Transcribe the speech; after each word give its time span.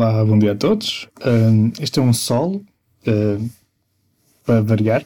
Olá, 0.00 0.24
bom 0.24 0.38
dia 0.38 0.52
a 0.52 0.54
todos. 0.54 1.08
Este 1.80 1.98
é 1.98 2.02
um 2.02 2.12
solo 2.12 2.64
para 4.46 4.62
variar 4.62 5.04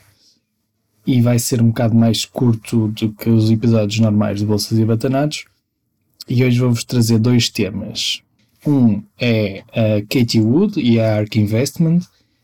e 1.07 1.19
vai 1.23 1.39
ser 1.39 1.63
um 1.63 1.69
bocado 1.69 1.95
mais 1.95 2.27
curto 2.27 2.89
do 2.89 3.11
que 3.11 3.31
os 3.31 3.51
episódios 3.51 3.99
normais 4.01 4.41
de 4.41 4.45
Bolsas 4.45 4.79
e 4.79 4.85
Batanados. 4.85 5.47
E 6.29 6.45
hoje 6.45 6.59
vou-vos 6.59 6.85
trazer 6.85 7.19
dois 7.19 7.49
temas. 7.49 8.21
Um 8.67 9.03
é 9.19 9.65
a 9.73 10.03
Katie 10.03 10.43
Wood 10.43 10.79
e 10.79 11.01
a 11.01 11.17
Ark 11.17 11.41
Investment. 11.41 12.01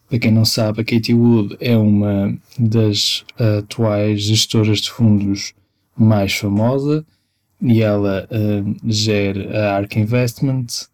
Para 0.09 0.19
quem 0.19 0.33
não 0.33 0.47
sabe, 0.47 0.81
a 0.81 0.85
Katie 0.87 1.15
Wood 1.15 1.55
é 1.61 1.77
uma 1.77 2.35
das 2.59 3.27
atuais 3.59 4.23
gestoras 4.23 4.79
de 4.79 4.91
fundos 4.91 5.53
mais 5.95 6.33
famosa 6.33 7.05
e 7.61 7.83
ela 7.83 8.27
uh, 8.31 8.77
gera 8.91 9.69
a 9.69 9.77
Ark 9.77 9.99
Investment 9.99 10.89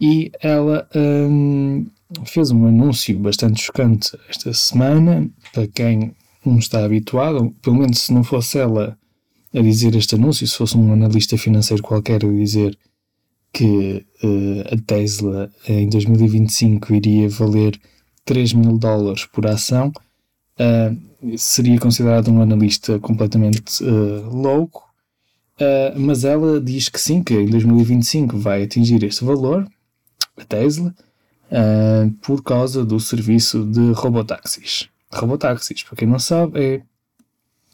e 0.00 0.30
ela 0.40 0.88
um, 0.94 1.86
fez 2.24 2.50
um 2.50 2.66
anúncio 2.66 3.18
bastante 3.18 3.62
chocante 3.62 4.16
esta 4.28 4.52
semana 4.52 5.28
para 5.52 5.66
quem 5.66 6.14
não 6.44 6.58
está 6.58 6.84
habituado, 6.84 7.54
pelo 7.62 7.76
menos 7.76 7.98
se 7.98 8.12
não 8.12 8.22
fosse 8.24 8.58
ela 8.58 8.96
a 9.54 9.60
dizer 9.60 9.94
este 9.94 10.14
anúncio, 10.14 10.46
se 10.46 10.56
fosse 10.56 10.76
um 10.76 10.92
analista 10.92 11.36
financeiro 11.36 11.82
qualquer 11.82 12.24
a 12.24 12.28
dizer 12.28 12.78
que 13.52 14.04
uh, 14.22 14.74
a 14.74 14.76
Tesla 14.86 15.50
em 15.66 15.88
2025 15.88 16.94
iria 16.94 17.28
valer 17.28 17.78
3 18.24 18.52
mil 18.52 18.78
dólares 18.78 19.24
por 19.24 19.46
ação, 19.46 19.92
uh, 20.60 21.36
seria 21.38 21.78
considerado 21.78 22.30
um 22.30 22.42
analista 22.42 22.98
completamente 22.98 23.82
uh, 23.82 24.28
louco. 24.30 24.86
mas 25.96 26.24
ela 26.24 26.60
diz 26.60 26.88
que 26.88 27.00
sim, 27.00 27.20
que 27.22 27.34
em 27.34 27.46
2025 27.46 28.38
vai 28.38 28.62
atingir 28.62 29.02
este 29.02 29.24
valor 29.24 29.66
a 30.38 30.44
Tesla, 30.44 30.94
uh, 31.50 32.10
por 32.22 32.42
causa 32.42 32.84
do 32.84 32.98
serviço 33.00 33.64
de 33.64 33.92
robotáxis. 33.92 34.88
Robotáxis, 35.12 35.82
para 35.82 35.96
quem 35.96 36.08
não 36.08 36.18
sabe, 36.18 36.60
é 36.60 36.82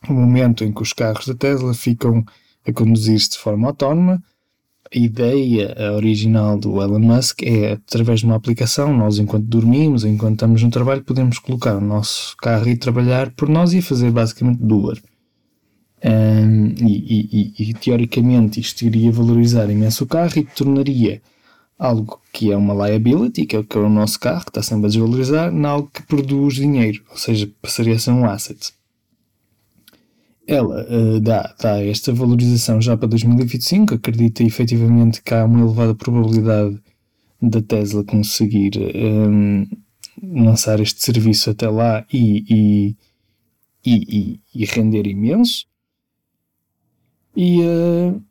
o 0.08 0.12
momento 0.12 0.64
em 0.64 0.72
que 0.72 0.82
os 0.82 0.92
carros 0.92 1.26
da 1.26 1.34
Tesla 1.34 1.74
ficam 1.74 2.24
a 2.66 2.72
conduzir-se 2.72 3.30
de 3.30 3.38
forma 3.38 3.68
autónoma. 3.68 4.22
A 4.94 4.98
ideia 4.98 5.74
original 5.94 6.58
do 6.58 6.80
Elon 6.80 7.00
Musk 7.00 7.42
é, 7.42 7.72
através 7.72 8.20
de 8.20 8.26
uma 8.26 8.36
aplicação, 8.36 8.96
nós, 8.96 9.18
enquanto 9.18 9.46
dormimos, 9.46 10.04
enquanto 10.04 10.34
estamos 10.34 10.62
no 10.62 10.70
trabalho, 10.70 11.02
podemos 11.02 11.38
colocar 11.38 11.74
o 11.76 11.80
nosso 11.80 12.36
carro 12.36 12.68
e 12.68 12.76
trabalhar 12.76 13.30
por 13.30 13.48
nós 13.48 13.72
e 13.72 13.82
fazer 13.82 14.10
basicamente 14.10 14.58
duas. 14.62 15.02
Um, 16.04 16.74
e, 16.86 17.54
e, 17.58 17.70
e, 17.70 17.74
teoricamente 17.74 18.60
isto 18.60 18.82
iria 18.82 19.10
valorizar 19.10 19.70
imenso 19.70 20.04
o 20.04 20.06
carro 20.06 20.34
e 20.36 20.44
tornaria 20.44 21.22
algo 21.78 22.20
que 22.32 22.52
é 22.52 22.56
uma 22.56 22.86
liability, 22.86 23.46
que 23.46 23.56
é 23.56 23.58
o, 23.58 23.64
que 23.64 23.76
é 23.76 23.80
o 23.80 23.88
nosso 23.88 24.18
carro, 24.20 24.44
que 24.44 24.50
está 24.50 24.62
sempre 24.62 24.86
a 24.86 24.88
desvalorizar, 24.88 25.52
em 25.52 25.64
algo 25.64 25.90
que 25.92 26.02
produz 26.02 26.54
dinheiro, 26.54 27.02
ou 27.10 27.16
seja, 27.16 27.50
passaria 27.60 27.94
a 27.94 27.98
ser 27.98 28.10
um 28.10 28.24
asset. 28.24 28.72
Ela 30.46 30.86
uh, 30.90 31.20
dá, 31.20 31.54
dá 31.60 31.82
esta 31.82 32.12
valorização 32.12 32.80
já 32.80 32.96
para 32.96 33.08
2025, 33.08 33.94
acredita 33.94 34.42
efetivamente 34.42 35.22
que 35.22 35.32
há 35.32 35.44
uma 35.44 35.60
elevada 35.60 35.94
probabilidade 35.94 36.78
da 37.40 37.62
Tesla 37.62 38.04
conseguir 38.04 38.72
um, 38.78 39.62
ehm, 39.62 40.44
lançar 40.44 40.80
este 40.80 41.02
serviço 41.02 41.50
até 41.50 41.68
lá 41.68 42.06
e, 42.12 42.44
e, 42.48 42.96
e, 43.84 44.40
e 44.54 44.64
render 44.66 45.06
imenso. 45.06 45.66
E, 47.36 47.60
uh, 47.60 48.22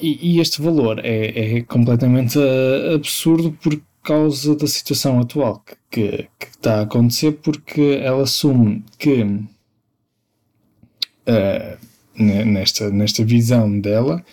e, 0.00 0.36
e 0.36 0.40
este 0.40 0.60
valor 0.60 0.98
é, 1.04 1.58
é 1.58 1.62
completamente 1.62 2.38
uh, 2.38 2.94
absurdo 2.94 3.52
por 3.62 3.80
causa 4.02 4.56
da 4.56 4.66
situação 4.66 5.20
atual 5.20 5.62
que, 5.64 5.76
que, 5.90 6.28
que, 6.38 6.46
está 6.46 6.80
a 6.80 6.82
acontecer, 6.82 7.32
porque 7.42 8.00
ela 8.02 8.24
assume 8.24 8.84
que 8.98 9.22
uh, 9.22 9.46
nesta, 12.16 12.90
nesta 12.90 13.24
visão 13.24 13.80
dela, 13.80 14.24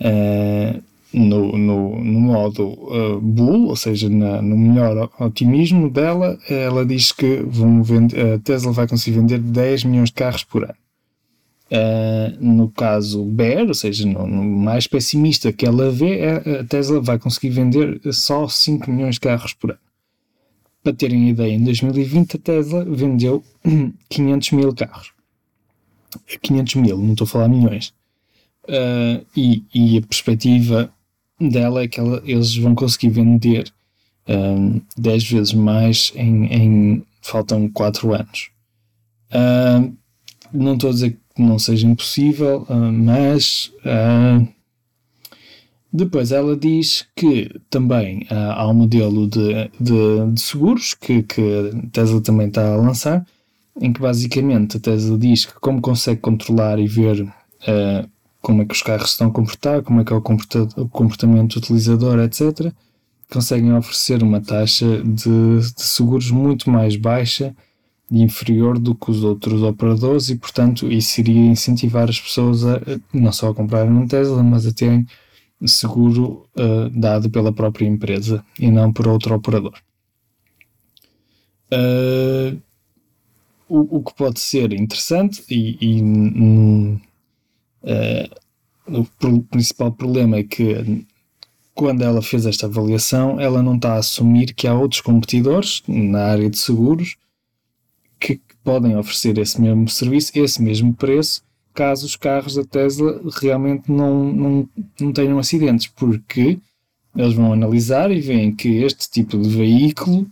uh, 0.00 0.82
no, 1.12 1.56
no, 1.56 2.04
no 2.04 2.20
modo 2.20 2.68
uh, 2.68 3.20
bull, 3.20 3.68
ou 3.68 3.76
seja, 3.76 4.08
na, 4.08 4.42
no 4.42 4.56
melhor 4.56 5.10
otimismo 5.18 5.88
dela, 5.88 6.38
ela 6.48 6.84
diz 6.84 7.12
que 7.12 7.36
vão 7.46 7.82
vender, 7.82 8.34
a 8.34 8.38
Tesla 8.40 8.72
vai 8.72 8.86
conseguir 8.86 9.18
vender 9.18 9.38
10 9.38 9.84
milhões 9.84 10.08
de 10.08 10.14
carros 10.14 10.44
por 10.44 10.64
ano. 10.64 10.74
Uh, 11.70 12.36
no 12.44 12.70
caso 12.70 13.24
Bear, 13.24 13.66
ou 13.66 13.74
seja, 13.74 14.06
no, 14.06 14.26
no, 14.26 14.44
mais 14.44 14.86
pessimista 14.86 15.52
que 15.52 15.66
ela 15.66 15.90
vê, 15.90 16.18
é, 16.18 16.60
a 16.60 16.64
Tesla 16.64 17.00
vai 17.00 17.18
conseguir 17.18 17.50
vender 17.50 18.00
só 18.12 18.46
5 18.46 18.90
milhões 18.90 19.14
de 19.14 19.20
carros 19.20 19.54
por 19.54 19.70
ano. 19.70 19.80
Para 20.82 20.92
terem 20.92 21.30
ideia, 21.30 21.52
em 21.52 21.64
2020 21.64 22.36
a 22.36 22.38
Tesla 22.38 22.84
vendeu 22.84 23.42
500 24.10 24.50
mil 24.52 24.74
carros. 24.74 25.12
500 26.42 26.74
mil, 26.76 26.98
não 26.98 27.12
estou 27.12 27.24
a 27.24 27.28
falar 27.28 27.48
milhões. 27.48 27.94
Uh, 28.64 29.24
e, 29.36 29.64
e, 29.74 29.98
a 29.98 30.02
perspectiva 30.02 30.92
dela 31.40 31.82
é 31.82 31.88
que 31.88 31.98
ela, 31.98 32.22
eles 32.24 32.56
vão 32.56 32.74
conseguir 32.74 33.10
vender 33.10 33.72
um, 34.28 34.80
10 34.96 35.30
vezes 35.30 35.52
mais 35.52 36.12
em, 36.14 36.46
em 36.46 37.06
faltam 37.20 37.68
4 37.68 38.14
anos. 38.14 38.50
Uh, 39.30 39.94
não 40.52 40.74
estou 40.74 40.90
a 40.90 40.92
dizer 40.92 41.10
que 41.12 41.23
não 41.38 41.58
seja 41.58 41.86
impossível, 41.86 42.66
uh, 42.68 42.92
mas 42.92 43.72
uh, 43.84 44.46
depois 45.92 46.32
ela 46.32 46.56
diz 46.56 47.06
que 47.16 47.50
também 47.68 48.26
uh, 48.30 48.52
há 48.54 48.68
um 48.68 48.74
modelo 48.74 49.28
de, 49.28 49.70
de, 49.80 50.32
de, 50.32 50.40
seguros 50.40 50.94
que, 50.94 51.22
que 51.22 51.40
a 51.40 51.90
Tesla 51.90 52.20
também 52.20 52.48
está 52.48 52.74
a 52.74 52.76
lançar, 52.76 53.26
em 53.80 53.92
que 53.92 54.00
basicamente 54.00 54.76
a 54.76 54.80
Tesla 54.80 55.18
diz 55.18 55.44
que 55.44 55.54
como 55.54 55.80
consegue 55.80 56.20
controlar 56.20 56.78
e 56.78 56.86
ver 56.86 57.26
como 58.40 58.62
é 58.62 58.66
que 58.66 58.74
os 58.74 58.82
carros 58.82 59.10
estão 59.10 59.28
a 59.28 59.32
comportar, 59.32 59.82
como 59.82 60.00
é 60.00 60.04
que 60.04 60.12
é 60.12 60.16
o 60.16 60.20
comportamento 60.20 61.54
do 61.54 61.58
utilizador, 61.58 62.20
etc., 62.20 62.72
conseguem 63.32 63.72
oferecer 63.72 64.22
uma 64.22 64.40
taxa 64.40 65.02
de, 65.02 65.60
de 65.74 65.82
seguros 65.82 66.30
muito 66.30 66.70
mais 66.70 66.94
baixa 66.94 67.56
inferior 68.22 68.78
do 68.78 68.94
que 68.94 69.10
os 69.10 69.24
outros 69.24 69.62
operadores 69.62 70.28
e, 70.28 70.36
portanto, 70.36 70.90
isso 70.90 71.20
iria 71.20 71.46
incentivar 71.46 72.08
as 72.08 72.20
pessoas 72.20 72.64
a 72.64 72.80
não 73.12 73.32
só 73.32 73.50
a 73.50 73.54
comprarem 73.54 73.92
um 73.92 74.06
Tesla, 74.06 74.42
mas 74.42 74.66
a 74.66 74.72
terem 74.72 75.06
seguro 75.66 76.48
uh, 76.56 76.90
dado 76.90 77.30
pela 77.30 77.52
própria 77.52 77.86
empresa 77.86 78.44
e 78.58 78.70
não 78.70 78.92
por 78.92 79.08
outro 79.08 79.34
operador. 79.34 79.74
Uh, 81.72 82.60
o, 83.68 83.98
o, 83.98 84.02
que 84.02 84.14
pode 84.14 84.38
ser 84.38 84.72
interessante 84.72 85.42
e, 85.50 85.78
e 85.80 86.02
uh, 87.82 88.30
o 89.26 89.42
principal 89.42 89.90
problema 89.90 90.36
é 90.36 90.42
que 90.42 91.06
quando 91.74 92.02
ela 92.02 92.22
fez 92.22 92.46
esta 92.46 92.66
avaliação, 92.66 93.40
ela 93.40 93.62
não 93.62 93.74
está 93.74 93.94
a 93.94 93.98
assumir 93.98 94.54
que 94.54 94.68
há 94.68 94.74
outros 94.74 95.00
competidores 95.00 95.82
na 95.88 96.26
área 96.26 96.48
de 96.48 96.56
seguros 96.56 97.16
podem 98.64 98.96
oferecer 98.96 99.36
esse 99.38 99.60
mesmo 99.60 99.88
serviço, 99.88 100.32
esse 100.34 100.60
mesmo 100.62 100.94
preço, 100.94 101.42
caso 101.74 102.06
os 102.06 102.16
carros 102.16 102.54
da 102.54 102.64
Tesla 102.64 103.20
realmente 103.40 103.92
não, 103.92 104.32
não, 104.32 104.68
não 104.98 105.12
tenham 105.12 105.38
acidentes, 105.38 105.86
porque 105.88 106.58
eles 107.14 107.34
vão 107.34 107.52
analisar 107.52 108.10
e 108.10 108.20
veem 108.20 108.54
que 108.54 108.82
este 108.82 109.10
tipo 109.10 109.38
de 109.38 109.48
veículo 109.48 110.22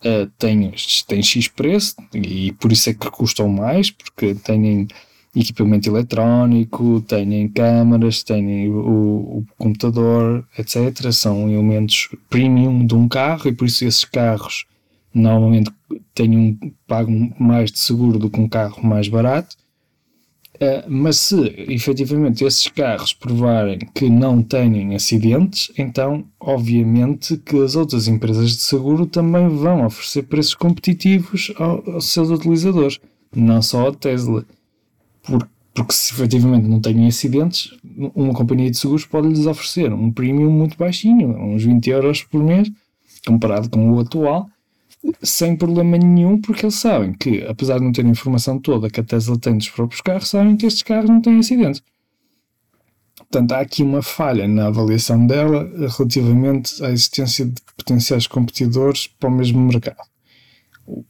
uh, 0.00 0.26
tem, 0.38 0.72
tem 1.06 1.22
X 1.22 1.48
preço 1.48 1.94
e 2.14 2.52
por 2.52 2.72
isso 2.72 2.90
é 2.90 2.94
que 2.94 3.10
custam 3.10 3.48
mais, 3.48 3.90
porque 3.90 4.34
têm 4.34 4.88
equipamento 5.34 5.88
eletrónico, 5.88 7.02
têm 7.02 7.48
câmaras, 7.48 8.22
têm 8.22 8.70
o, 8.70 8.78
o, 9.38 9.46
computador, 9.58 10.46
etc. 10.58 11.12
São 11.12 11.50
elementos 11.50 12.08
premium 12.30 12.86
de 12.86 12.94
um 12.94 13.06
carro 13.06 13.48
e 13.48 13.52
por 13.52 13.66
isso 13.66 13.84
esses 13.84 14.04
carros 14.04 14.64
normalmente 15.16 15.70
tenho 16.14 16.58
pago 16.86 17.10
mais 17.38 17.72
de 17.72 17.78
seguro 17.78 18.18
do 18.18 18.28
que 18.28 18.38
um 18.38 18.48
carro 18.48 18.86
mais 18.86 19.08
barato. 19.08 19.56
Uh, 20.56 20.88
mas 20.88 21.16
se 21.18 21.54
efetivamente 21.68 22.42
esses 22.42 22.66
carros 22.68 23.12
provarem 23.12 23.78
que 23.94 24.08
não 24.08 24.42
têm 24.42 24.94
acidentes, 24.94 25.70
então 25.76 26.24
obviamente 26.40 27.36
que 27.36 27.62
as 27.62 27.76
outras 27.76 28.08
empresas 28.08 28.52
de 28.52 28.62
seguro 28.62 29.04
também 29.06 29.48
vão 29.48 29.84
oferecer 29.84 30.22
preços 30.22 30.54
competitivos 30.54 31.52
ao, 31.56 31.82
aos 31.90 32.06
seus 32.06 32.30
utilizadores, 32.30 32.98
não 33.34 33.60
só 33.60 33.88
a 33.88 33.92
Tesla. 33.92 34.46
Por, 35.22 35.46
porque 35.74 35.92
se 35.92 36.14
efetivamente 36.14 36.66
não 36.66 36.80
têm 36.80 37.06
acidentes, 37.06 37.74
uma 38.14 38.32
companhia 38.32 38.70
de 38.70 38.78
seguros 38.78 39.04
pode 39.04 39.28
lhes 39.28 39.44
oferecer 39.44 39.92
um 39.92 40.10
premium 40.10 40.50
muito 40.50 40.78
baixinho, 40.78 41.38
uns 41.38 41.62
20 41.62 41.90
euros 41.90 42.22
por 42.22 42.42
mês, 42.42 42.70
comparado 43.26 43.68
com 43.68 43.92
o 43.92 44.00
atual, 44.00 44.48
sem 45.22 45.56
problema 45.56 45.96
nenhum, 45.96 46.40
porque 46.40 46.66
eles 46.66 46.76
sabem 46.76 47.12
que, 47.12 47.42
apesar 47.44 47.78
de 47.78 47.84
não 47.84 47.92
terem 47.92 48.10
a 48.10 48.12
informação 48.12 48.58
toda 48.58 48.90
que 48.90 49.00
a 49.00 49.04
Tesla 49.04 49.38
tem 49.38 49.56
dos 49.56 49.68
próprios 49.68 50.00
carros, 50.00 50.28
sabem 50.28 50.56
que 50.56 50.66
estes 50.66 50.82
carros 50.82 51.08
não 51.08 51.20
têm 51.20 51.38
acidentes. 51.38 51.82
Portanto, 53.16 53.52
há 53.52 53.60
aqui 53.60 53.82
uma 53.82 54.02
falha 54.02 54.46
na 54.46 54.66
avaliação 54.66 55.26
dela 55.26 55.68
relativamente 55.96 56.82
à 56.84 56.90
existência 56.90 57.44
de 57.44 57.60
potenciais 57.76 58.26
competidores 58.26 59.06
para 59.06 59.28
o 59.28 59.32
mesmo 59.32 59.60
mercado. 59.60 60.06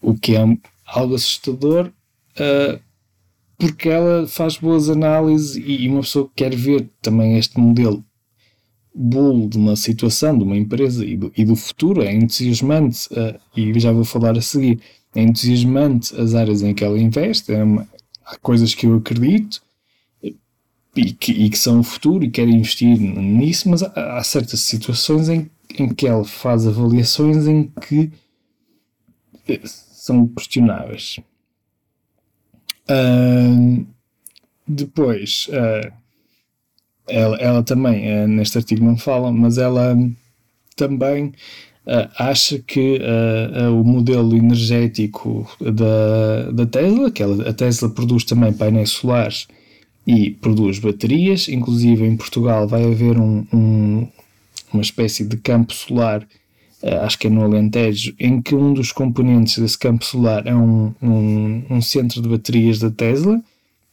O 0.01 0.15
que 0.15 0.37
é 0.37 0.41
algo 0.87 1.15
assustador, 1.15 1.89
uh, 1.89 2.81
porque 3.59 3.89
ela 3.89 4.27
faz 4.27 4.57
boas 4.57 4.89
análises 4.89 5.57
e 5.57 5.89
uma 5.89 6.01
pessoa 6.01 6.29
que 6.29 6.45
quer 6.45 6.55
ver 6.55 6.89
também 7.03 7.37
este 7.37 7.59
modelo 7.59 8.05
bull 8.97 9.49
de 9.49 9.59
uma 9.59 9.77
situação, 9.77 10.37
de 10.39 10.45
uma 10.45 10.57
empresa 10.57 11.05
e 11.05 11.17
do, 11.17 11.31
e 11.37 11.45
do 11.45 11.55
futuro 11.55 12.03
é 12.03 12.15
entusiasmante, 12.15 13.07
uh, 13.13 13.39
e 13.55 13.79
já 13.79 13.93
vou 13.93 14.05
falar 14.05 14.37
a 14.37 14.41
seguir, 14.41 14.81
é 15.15 15.23
entusiasmante 15.23 16.19
as 16.19 16.35
áreas 16.35 16.63
em 16.63 16.73
que 16.73 16.83
ela 16.83 16.99
investe, 16.99 17.53
é 17.53 17.63
uma, 17.63 17.87
há 18.25 18.37
coisas 18.39 18.75
que 18.75 18.87
eu 18.87 18.97
acredito 18.97 19.61
e 20.97 21.13
que, 21.13 21.31
e 21.31 21.51
que 21.51 21.59
são 21.59 21.81
o 21.81 21.83
futuro 21.83 22.25
e 22.25 22.31
quero 22.31 22.51
investir 22.51 22.99
nisso, 22.99 23.69
mas 23.69 23.83
há, 23.83 24.17
há 24.17 24.25
certas 24.25 24.61
situações 24.61 25.29
em, 25.29 25.51
em 25.79 25.89
que 25.93 26.07
ela 26.07 26.25
faz 26.25 26.67
avaliações 26.67 27.47
em 27.47 27.71
que 27.83 28.11
eh, 29.47 29.61
são 29.65 30.27
questionáveis. 30.29 31.19
Uh, 32.89 33.87
depois, 34.67 35.49
uh, 35.51 35.93
ela, 37.09 37.37
ela 37.37 37.63
também, 37.63 38.25
uh, 38.25 38.29
neste 38.29 38.59
artigo 38.59 38.85
não 38.85 38.97
fala, 38.97 39.33
mas 39.33 39.59
ela 39.59 39.97
também 40.77 41.33
acha 42.19 42.59
que 42.59 43.01
o 43.73 43.85
modelo 43.85 44.37
energético 44.37 45.49
da, 45.61 46.51
da 46.51 46.67
Tesla, 46.67 47.13
que 47.13 47.23
ela, 47.23 47.49
a 47.49 47.53
Tesla 47.53 47.89
produz 47.89 48.25
também 48.25 48.53
painéis 48.53 48.91
solares 48.91 49.47
e 50.05 50.33
produz 50.33 50.81
baterias, 50.81 51.49
inclusive 51.49 52.05
em 52.05 52.17
Portugal 52.17 52.67
vai 52.67 52.85
haver 52.85 53.17
um, 53.17 53.47
um, 53.53 54.09
uma 54.73 54.83
espécie 54.83 55.25
de 55.25 55.37
campo 55.37 55.73
solar 55.73 56.27
uh, 56.83 57.05
acho 57.05 57.19
que 57.19 57.27
é 57.27 57.31
no 57.31 57.43
Alentejo, 57.43 58.15
em 58.19 58.41
que 58.41 58.55
um 58.55 58.73
dos 58.73 58.93
componentes 58.93 59.59
desse 59.59 59.79
campo 59.79 60.05
solar 60.05 60.47
é 60.47 60.55
um, 60.55 60.95
um, 61.03 61.65
um 61.71 61.83
centro 61.83 62.23
de 62.23 62.29
baterias 62.29 62.79
da 62.79 62.91
Tesla. 62.91 63.41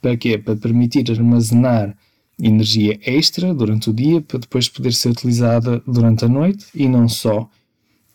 Para 0.01 0.17
quê? 0.17 0.37
Para 0.37 0.55
permitir 0.55 1.09
armazenar 1.09 1.95
energia 2.41 2.99
extra 3.05 3.53
durante 3.53 3.89
o 3.89 3.93
dia 3.93 4.21
para 4.21 4.39
depois 4.39 4.67
poder 4.67 4.93
ser 4.93 5.09
utilizada 5.09 5.81
durante 5.85 6.25
a 6.25 6.27
noite 6.27 6.65
e 6.73 6.87
não 6.87 7.07
só. 7.07 7.49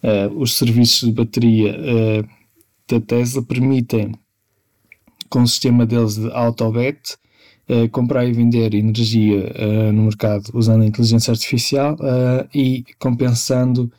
Uh, 0.02 0.32
os 0.38 0.56
serviços 0.56 1.08
de 1.08 1.12
bateria 1.12 1.76
uh, 1.76 2.28
da 2.88 3.00
Tesla 3.00 3.42
permitem, 3.42 4.12
com 5.28 5.42
o 5.42 5.46
sistema 5.46 5.84
deles 5.84 6.16
de 6.16 6.30
AutoBet, 6.30 7.16
uh, 7.68 7.88
comprar 7.90 8.24
e 8.24 8.32
vender 8.32 8.74
energia 8.74 9.52
no 9.92 10.04
mercado 10.04 10.50
usando 10.54 10.82
a 10.82 10.86
inteligência 10.86 11.32
artificial 11.32 11.96
e 12.54 12.84
compensando 12.98 13.92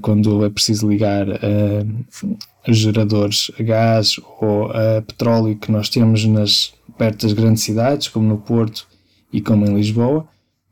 quando 0.00 0.44
é 0.44 0.50
preciso 0.50 0.88
ligar 0.88 1.26
geradores 2.66 3.50
a 3.60 3.62
gás 3.62 4.16
ou 4.40 4.70
a 4.72 5.02
petróleo 5.02 5.56
que 5.56 5.70
nós 5.70 5.88
temos 5.88 6.24
nas, 6.24 6.74
perto 6.98 7.26
das 7.26 7.32
grandes 7.32 7.62
cidades, 7.62 8.08
como 8.08 8.26
no 8.26 8.38
Porto 8.38 8.88
e 9.36 9.40
como 9.42 9.66
em 9.66 9.74
Lisboa, 9.74 10.26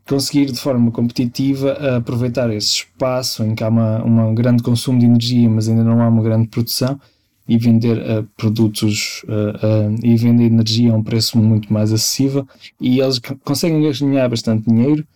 conseguir 0.08 0.46
de 0.46 0.58
forma 0.58 0.90
competitiva 0.90 1.72
aproveitar 1.96 2.50
esse 2.50 2.68
espaço 2.68 3.44
em 3.44 3.54
que 3.54 3.62
há 3.62 3.68
uma, 3.68 4.02
um 4.02 4.34
grande 4.34 4.62
consumo 4.62 4.98
de 4.98 5.04
energia, 5.04 5.48
mas 5.50 5.68
ainda 5.68 5.84
não 5.84 6.00
há 6.00 6.08
uma 6.08 6.22
grande 6.22 6.48
produção, 6.48 6.98
e 7.46 7.58
vender 7.58 7.98
uh, 7.98 8.24
produtos 8.38 9.22
uh, 9.24 9.90
uh, 9.90 9.96
e 10.02 10.16
vender 10.16 10.44
energia 10.44 10.92
a 10.92 10.96
um 10.96 11.02
preço 11.02 11.36
muito 11.36 11.70
mais 11.70 11.92
acessível 11.92 12.48
e 12.80 13.00
eles 13.00 13.20
conseguem 13.44 13.82
ganhar 13.92 14.30
bastante 14.30 14.66
dinheiro 14.66 15.06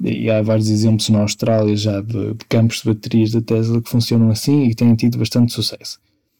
e 0.00 0.30
há 0.30 0.40
vários 0.42 0.68
exemplos 0.70 1.08
na 1.08 1.22
Austrália 1.22 1.76
já 1.76 2.00
de, 2.00 2.34
de, 2.34 2.44
campos 2.48 2.82
de 2.82 2.94
baterias 2.94 3.32
da 3.32 3.40
Tesla 3.40 3.82
que 3.82 3.90
funcionam 3.90 4.30
assim 4.30 4.62
e 4.62 4.68
que 4.68 4.76
têm 4.76 4.94
tido 4.94 5.18
bastante 5.18 5.52
sucesso. 5.52 5.98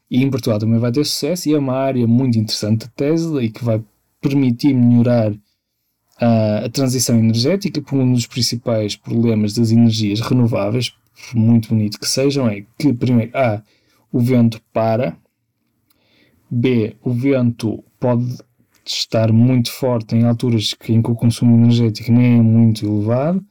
E 0.09 0.23
em 0.23 0.31
Portugal 0.31 0.61
também 0.61 0.79
vai 0.79 0.93
ter 0.93 1.05
sucesso 1.05 1.49
e 1.49 1.55
é 1.55 1.59
uma 1.59 1.75
área 1.75 2.06
muito 2.06 2.38
interessante 2.38 2.87
da 2.87 2.93
Tesla 2.94 3.43
e 3.43 3.50
que 3.50 3.64
vai 3.64 3.82
permitir 4.20 4.73
melhorar 4.75 5.32
a, 6.22 6.69
transição 6.69 7.19
energética, 7.19 7.80
porque 7.80 7.96
um 7.96 8.12
dos 8.12 8.26
principais 8.26 8.96
problemas 8.96 9.52
das 9.54 9.70
energias 9.70 10.20
renováveis, 10.20 10.90
por 11.30 11.36
muito 11.36 11.69
bonito 11.69 11.98
que 11.98 12.08
sejam, 12.08 12.48
é 12.48 12.64
que 12.78 12.92
primeiro 12.92 13.36
A, 13.36 13.62
o 14.12 14.20
vento 14.20 14.60
para, 14.72 15.16
B, 16.50 16.96
o 17.02 17.12
vento 17.12 17.82
pode 17.98 18.38
estar 18.84 19.32
muito 19.32 19.70
forte 19.70 20.14
em 20.14 20.24
alturas 20.24 20.74
em 20.88 21.00
que 21.00 21.10
o 21.10 21.14
consumo 21.14 21.56
energético 21.56 22.12
nem 22.12 22.38
é 22.38 22.42
muito 22.42 22.84
elevado 22.84 23.44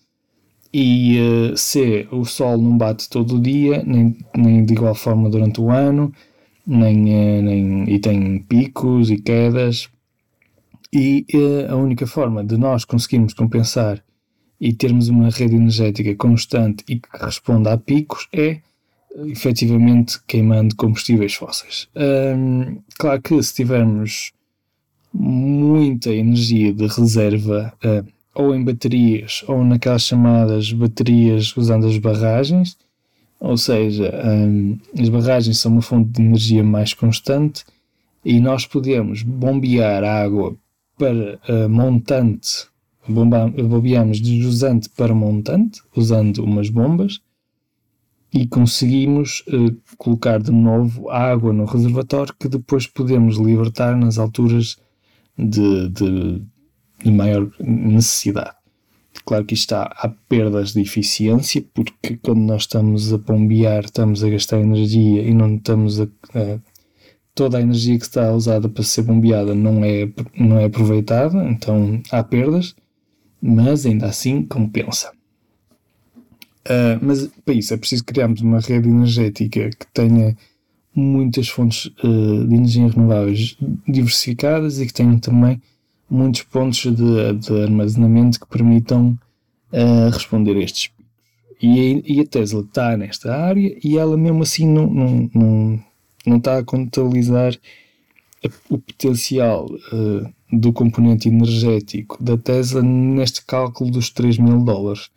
e 0.74 1.20
uh, 1.20 1.58
C, 1.58 2.08
o 2.12 2.24
sol 2.24 2.58
não 2.58 2.78
bate 2.78 3.10
todo 3.10 3.36
o 3.36 3.42
dia, 3.42 3.84
nem, 3.86 4.16
nem 4.36 4.64
de 4.64 4.74
igual 4.74 4.96
forma 4.96 5.30
durante 5.30 5.60
o 5.60 5.70
ano, 5.70 6.14
nem, 6.66 6.98
uh, 7.04 7.42
nem, 7.42 7.90
e 7.90 8.00
tem 8.00 8.40
picos 8.40 9.10
e 9.10 9.18
quedas. 9.18 9.90
E 10.94 11.26
uh, 11.34 11.72
a 11.72 11.76
única 11.76 12.06
forma 12.06 12.44
de 12.44 12.58
nós 12.58 12.84
conseguirmos 12.84 13.34
compensar 13.34 14.04
e 14.60 14.74
termos 14.74 15.10
uma 15.10 15.30
rede 15.30 15.56
energética 15.56 16.16
constante 16.16 16.84
e 16.88 17.00
que 17.00 17.10
responda 17.14 17.74
a 17.74 17.78
picos 17.78 18.28
é 18.32 18.60
efetivamente 19.26 20.20
queimando 20.28 20.76
combustíveis 20.76 21.34
fósseis. 21.34 21.88
Um, 21.96 22.78
claro 22.98 23.22
que 23.22 23.42
se 23.42 23.56
tivermos 23.56 24.32
muita 25.14 26.10
energia 26.12 26.74
de 26.74 26.88
reserva 26.88 27.74
uh, 27.84 28.08
ou 28.34 28.56
em 28.56 28.64
baterias 28.64 29.44
ou 29.48 29.64
naquelas 29.64 30.04
chamadas 30.04 30.72
baterias 30.72 31.56
usando 31.58 31.88
as 31.88 31.98
barragens, 31.98 32.78
ou 33.40 33.58
seja, 33.58 34.12
um, 34.26 34.78
as 34.98 35.10
barragens 35.10 35.58
são 35.58 35.74
uma 35.74 35.82
fonte 35.82 36.12
de 36.12 36.22
energia 36.22 36.64
mais 36.64 36.94
constante 36.94 37.66
e 38.24 38.40
nós 38.40 38.66
podemos 38.66 39.24
bombear 39.24 40.04
a 40.04 40.22
água 40.22 40.56
para 41.02 41.40
uh, 41.50 41.70
montante, 41.70 42.68
bombeamos 43.08 44.22
de 44.22 44.42
jusante 44.42 44.88
para 44.90 45.16
montante, 45.16 45.82
usando 45.96 46.44
umas 46.44 46.70
bombas, 46.70 47.20
e 48.32 48.46
conseguimos 48.48 49.44
uh, 49.48 49.76
colocar 49.98 50.40
de 50.40 50.52
novo 50.52 51.10
água 51.10 51.52
no 51.52 51.66
reservatório 51.66 52.36
que 52.40 52.48
depois 52.48 52.86
podemos 52.86 53.38
libertar 53.38 53.98
nas 53.98 54.18
alturas 54.18 54.78
de, 55.38 55.90
de 55.90 56.42
de 57.04 57.12
maior 57.12 57.52
necessidade. 57.60 58.56
Claro 59.26 59.46
que 59.46 59.54
está 59.54 59.84
há 59.84 60.10
perdas 60.30 60.74
de 60.74 60.82
eficiência, 60.82 61.64
porque 61.74 62.18
quando 62.18 62.42
nós 62.42 62.64
estamos 62.64 63.14
a 63.14 63.18
bombear, 63.18 63.86
estamos 63.86 64.24
a 64.24 64.30
gastar 64.30 64.60
energia 64.60 65.22
e 65.22 65.34
não 65.34 65.56
estamos 65.56 66.00
a, 66.00 66.04
a 66.34 66.60
toda 67.34 67.58
a 67.58 67.62
energia 67.62 67.98
que 67.98 68.06
está 68.06 68.32
usada 68.32 68.68
para 68.68 68.84
ser 68.84 69.04
bombeada 69.04 69.56
não 69.56 69.84
é, 69.84 70.10
não 70.38 70.60
é 70.60 70.66
aproveitada, 70.66 71.44
então 71.50 72.02
há 72.12 72.24
perdas, 72.24 72.76
mas 73.42 73.86
ainda 73.86 74.08
assim 74.08 74.44
compensa. 74.44 75.12
Uh, 76.68 77.00
mas 77.02 77.28
para 77.44 77.56
isso 77.56 77.74
é 77.74 77.78
preciso 77.78 78.04
criarmos 78.04 78.42
uma 78.42 78.60
rede 78.60 78.88
energética 78.88 79.70
que 79.72 79.88
tenha 79.94 80.38
muitas 80.94 81.48
fontes 81.48 81.86
uh, 82.04 82.48
de 82.48 82.56
energia 82.56 82.88
renováveis 82.88 83.58
diversificadas 83.88 84.80
e 84.80 84.86
que 84.86 84.94
tenha 84.94 85.18
também 85.20 85.60
muitos 86.10 86.44
pontos 86.44 86.82
de, 86.82 87.34
de 87.34 87.64
armazenamento 87.64 88.40
que 88.40 88.48
permitam 88.48 89.18
uh, 89.72 90.10
responder 90.12 90.56
a 90.58 90.60
estes 90.60 90.88
picos. 90.88 91.02
E, 91.64 92.20
a 92.20 92.26
Tesla 92.26 92.62
está 92.62 92.98
nesta 92.98 93.36
área 93.36 93.78
e 93.84 93.98
ela 93.98 94.18
mesmo 94.18 94.42
assim 94.42 94.68
não, 94.68 94.88
não, 94.88 95.80
não 96.26 96.38
está 96.38 96.58
a 96.58 96.64
contabilizar 96.64 97.54
o 98.70 98.78
potencial 98.80 99.66
uh, 99.66 100.34
do 100.52 100.74
componente 100.74 101.28
energético 101.28 102.22
da 102.22 102.38
Tesla 102.38 102.82
neste 102.82 103.46
cálculo 103.46 103.92
dos 103.92 104.10
3 104.10 104.38
mil 104.38 104.64
dólares. 104.64 105.10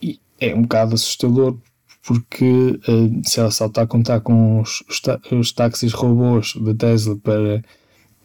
E 0.00 0.18
é 0.40 0.54
um 0.54 0.62
bocado 0.62 0.94
assustador 0.94 1.58
porque 2.02 2.80
uh, 2.88 3.28
se 3.28 3.40
ela 3.40 3.50
só 3.50 3.66
está 3.66 3.82
a 3.82 3.86
contar 3.86 4.20
com 4.20 4.60
os, 4.60 4.82
os, 4.88 5.02
os 5.32 5.52
táxis 5.52 5.92
robôs 5.92 6.54
da 6.56 6.74
Tesla 6.74 7.16
para 7.16 7.62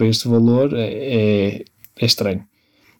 para 0.02 0.08
este 0.08 0.28
valor 0.28 0.74
é, 0.74 0.88
é, 0.90 1.66
é 2.00 2.06
estranho. 2.06 2.44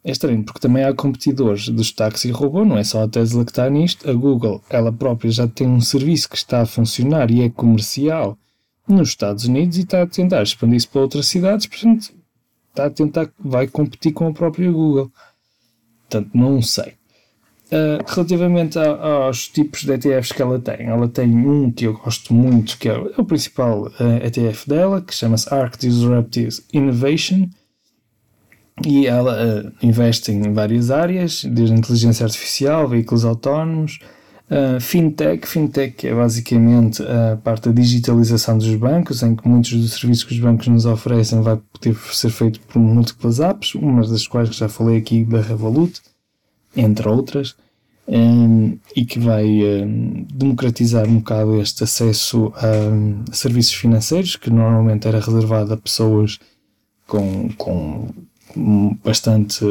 É 0.04 0.12
estranho 0.12 0.44
porque 0.44 0.60
também 0.60 0.84
há 0.84 0.94
competidores 0.94 1.68
dos 1.70 1.92
táxis 1.92 2.32
robô, 2.32 2.64
não 2.64 2.78
é 2.78 2.84
só 2.84 3.04
a 3.04 3.08
Tesla 3.08 3.44
que 3.44 3.52
está 3.52 3.68
nisto. 3.70 4.08
A 4.08 4.14
Google, 4.14 4.64
ela 4.70 4.92
própria 4.92 5.32
já 5.32 5.48
tem 5.48 5.68
um 5.68 5.82
serviço 5.82 6.30
que 6.30 6.36
está 6.36 6.62
a 6.62 6.66
funcionar 6.66 7.32
e 7.32 7.42
é 7.42 7.50
comercial 7.50 8.38
nos 8.88 9.10
Estados 9.10 9.46
Unidos 9.46 9.78
e 9.78 9.82
está 9.82 10.02
a 10.02 10.08
tentar 10.08 10.44
expandir-se 10.44 10.88
para 10.88 11.02
outras 11.02 11.28
cidades, 11.28 11.66
portanto, 11.66 12.14
está 12.70 12.86
a 12.86 12.90
tentar, 12.90 13.30
vai 13.40 13.68
competir 13.68 14.14
com 14.14 14.28
a 14.28 14.34
própria 14.34 14.72
Google. 14.72 15.12
Portanto, 16.02 16.30
não 16.34 16.62
sei. 16.62 16.94
Uh, 17.68 18.04
relativamente 18.06 18.78
a, 18.78 18.90
aos 18.90 19.48
tipos 19.48 19.84
de 19.86 19.94
ETFs 19.94 20.34
que 20.34 20.42
ela 20.42 20.60
tem, 20.60 20.88
ela 20.88 21.08
tem 21.08 21.30
um 21.30 21.72
que 21.72 21.86
eu 21.86 21.94
gosto 21.94 22.34
muito, 22.34 22.78
que 22.78 22.90
é, 22.90 23.00
o, 23.00 23.14
é 23.18 23.24
principal 23.24 23.84
uh, 23.84 24.26
ETF 24.26 24.68
dela, 24.68 25.02
que 25.02 25.16
chama-se 25.16 25.54
ARK 25.54 25.78
Disruptive 25.78 26.62
Innovation, 26.74 27.48
e 28.86 29.08
ela 29.08 29.38
uh, 29.42 29.72
investe 29.82 30.34
em 30.34 30.52
várias 30.52 30.92
áreas, 30.92 31.46
desde 31.46 31.74
inteligência 31.74 32.26
artificial, 32.26 32.90
veículos 32.90 33.24
autónomos, 33.24 34.00
uh, 34.52 34.80
fintech. 34.80 35.48
Fintech 35.48 36.08
é 36.08 36.14
basicamente 36.14 37.02
a 37.02 37.38
parte 37.38 37.70
da 37.70 37.82
digitalização 37.82 38.58
dos 38.58 38.76
bancos, 38.76 39.24
em 39.24 39.36
que 39.36 39.48
muitos 39.48 39.74
dos 39.74 39.94
serviços 39.94 40.26
que 40.26 40.34
os 40.34 40.40
bancos 40.40 40.68
nos 40.68 40.86
oferecem 40.86 41.42
vai 41.42 41.58
poder 41.58 41.96
ser 42.12 42.30
feito 42.30 42.60
por 42.62 42.80
múltiplas 42.80 43.40
apps, 43.40 43.74
umas 43.76 44.10
das 44.10 44.28
quais 44.28 44.54
já 44.56 44.68
falei 44.68 44.98
aqui 44.98 45.24
da 45.24 45.42
Revolut, 45.42 46.02
entre 46.76 47.08
outras, 47.08 47.56
um, 48.08 48.78
e 48.96 49.06
que 49.06 49.20
vai 49.20 49.46
um, 49.46 50.26
democratizar 50.34 51.08
um 51.08 51.18
bocado 51.18 51.62
este 51.62 51.84
acesso 51.84 52.52
a, 52.56 53.32
a 53.32 53.34
serviços 53.34 53.74
financeiros, 53.74 54.36
que 54.36 54.50
normalmente 54.50 55.08
era 55.08 55.20
reservado 55.20 55.74
a 55.74 55.78
pessoas 55.78 56.40
com, 57.08 57.50
com 57.58 58.08
bastante 59.04 59.66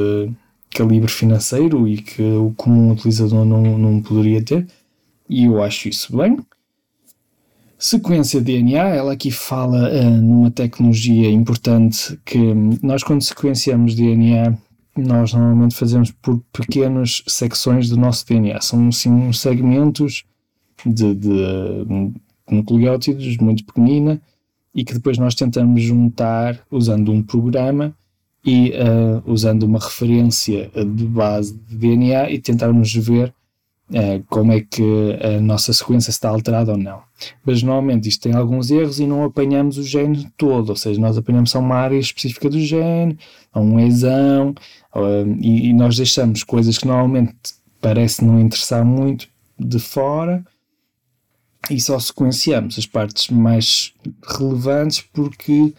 calibre 0.70 1.10
financeiro 1.10 1.86
e 1.88 1.98
que 1.98 2.22
o 2.22 2.52
comum 2.56 2.92
utilizador 2.92 3.44
não, 3.44 3.78
não 3.78 4.00
poderia 4.00 4.42
ter, 4.42 4.66
e 5.28 5.44
eu 5.44 5.62
acho 5.62 5.88
isso 5.88 6.16
bem. 6.16 6.38
Sequência 7.78 8.40
DNA, 8.40 8.88
ela 8.88 9.12
aqui 9.14 9.30
fala 9.30 9.88
uh, 9.88 10.20
numa 10.20 10.50
tecnologia 10.50 11.30
importante 11.30 12.18
que 12.26 12.38
nós, 12.82 13.02
quando 13.02 13.22
sequenciamos 13.22 13.94
DNA, 13.94 14.54
nós 14.96 15.32
normalmente 15.32 15.74
fazemos 15.74 16.10
por 16.10 16.42
pequenas 16.52 17.22
secções 17.26 17.88
do 17.88 17.96
nosso 17.96 18.26
DNA. 18.26 18.60
São 18.60 18.88
assim, 18.88 19.32
segmentos 19.32 20.24
de, 20.84 21.14
de 21.14 21.34
nucleótidos 22.50 23.38
muito 23.38 23.64
pequenina 23.64 24.20
e 24.74 24.84
que 24.84 24.92
depois 24.94 25.16
nós 25.16 25.34
tentamos 25.34 25.82
juntar 25.82 26.60
usando 26.70 27.10
um 27.10 27.22
programa 27.22 27.96
e 28.44 28.70
uh, 28.70 29.22
usando 29.30 29.64
uma 29.64 29.78
referência 29.78 30.70
de 30.74 31.04
base 31.04 31.54
de 31.68 31.76
DNA 31.76 32.30
e 32.30 32.38
tentarmos 32.38 32.92
ver 32.94 33.34
uh, 33.90 34.24
como 34.28 34.52
é 34.52 34.60
que 34.60 34.82
a 35.22 35.40
nossa 35.40 35.72
sequência 35.72 36.10
está 36.10 36.30
alterada 36.30 36.72
ou 36.72 36.78
não. 36.78 37.02
Mas 37.44 37.62
normalmente 37.62 38.08
isto 38.08 38.22
tem 38.22 38.34
alguns 38.34 38.70
erros 38.70 38.98
e 38.98 39.06
não 39.06 39.24
apanhamos 39.24 39.76
o 39.76 39.82
gene 39.82 40.28
todo, 40.38 40.70
ou 40.70 40.76
seja, 40.76 40.98
nós 41.00 41.18
apanhamos 41.18 41.50
só 41.50 41.58
uma 41.58 41.76
área 41.76 41.98
específica 41.98 42.48
do 42.48 42.58
gene, 42.58 43.18
ou 43.54 43.62
um 43.62 43.78
exão, 43.78 44.54
uh, 44.94 45.38
e, 45.40 45.68
e 45.68 45.72
nós 45.74 45.96
deixamos 45.96 46.42
coisas 46.42 46.78
que 46.78 46.86
normalmente 46.86 47.34
parece 47.80 48.24
não 48.24 48.40
interessar 48.40 48.84
muito 48.84 49.28
de 49.58 49.78
fora 49.78 50.42
e 51.70 51.78
só 51.78 51.98
sequenciamos 51.98 52.78
as 52.78 52.86
partes 52.86 53.28
mais 53.28 53.92
relevantes 54.38 55.02
porque 55.12 55.72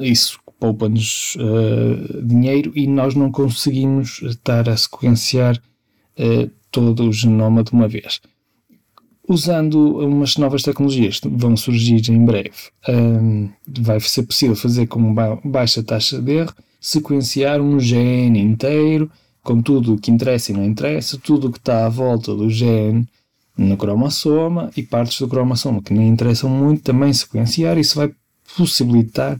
isso 0.00 0.38
poupa-nos 0.64 1.36
uh, 1.36 2.22
dinheiro 2.26 2.72
e 2.74 2.86
nós 2.86 3.14
não 3.14 3.30
conseguimos 3.30 4.22
estar 4.22 4.66
a 4.66 4.74
sequenciar 4.74 5.58
uh, 6.18 6.50
todo 6.70 7.06
o 7.06 7.12
genoma 7.12 7.62
de 7.62 7.72
uma 7.72 7.86
vez. 7.86 8.22
Usando 9.28 9.98
umas 9.98 10.38
novas 10.38 10.62
tecnologias 10.62 11.20
que 11.20 11.28
vão 11.28 11.54
surgir 11.54 12.10
em 12.10 12.24
breve, 12.24 12.70
um, 12.88 13.50
vai 13.66 14.00
ser 14.00 14.22
possível 14.22 14.56
fazer 14.56 14.86
com 14.86 15.14
baixa 15.44 15.82
taxa 15.82 16.20
de 16.20 16.32
erro, 16.32 16.54
sequenciar 16.80 17.60
um 17.60 17.78
gene 17.78 18.40
inteiro, 18.40 19.10
com 19.42 19.60
tudo 19.60 19.94
o 19.94 19.98
que 19.98 20.10
interessa 20.10 20.50
e 20.50 20.54
não 20.54 20.64
interessa, 20.64 21.18
tudo 21.18 21.48
o 21.48 21.52
que 21.52 21.58
está 21.58 21.84
à 21.84 21.88
volta 21.90 22.34
do 22.34 22.48
gene 22.48 23.06
no 23.56 23.76
cromossoma 23.76 24.70
e 24.74 24.82
partes 24.82 25.18
do 25.18 25.28
cromossoma 25.28 25.82
que 25.82 25.92
nem 25.92 26.08
interessam 26.08 26.48
muito, 26.48 26.82
também 26.82 27.12
sequenciar. 27.12 27.76
Isso 27.76 27.96
vai 27.96 28.10
possibilitar 28.56 29.38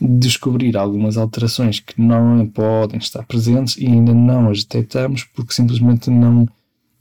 descobrir 0.00 0.76
algumas 0.76 1.16
alterações 1.16 1.80
que 1.80 2.00
normalmente 2.00 2.52
podem 2.52 2.98
estar 2.98 3.24
presentes 3.24 3.76
e 3.76 3.86
ainda 3.86 4.14
não 4.14 4.50
as 4.50 4.62
detectamos 4.62 5.24
porque 5.24 5.52
simplesmente 5.52 6.08
não 6.10 6.46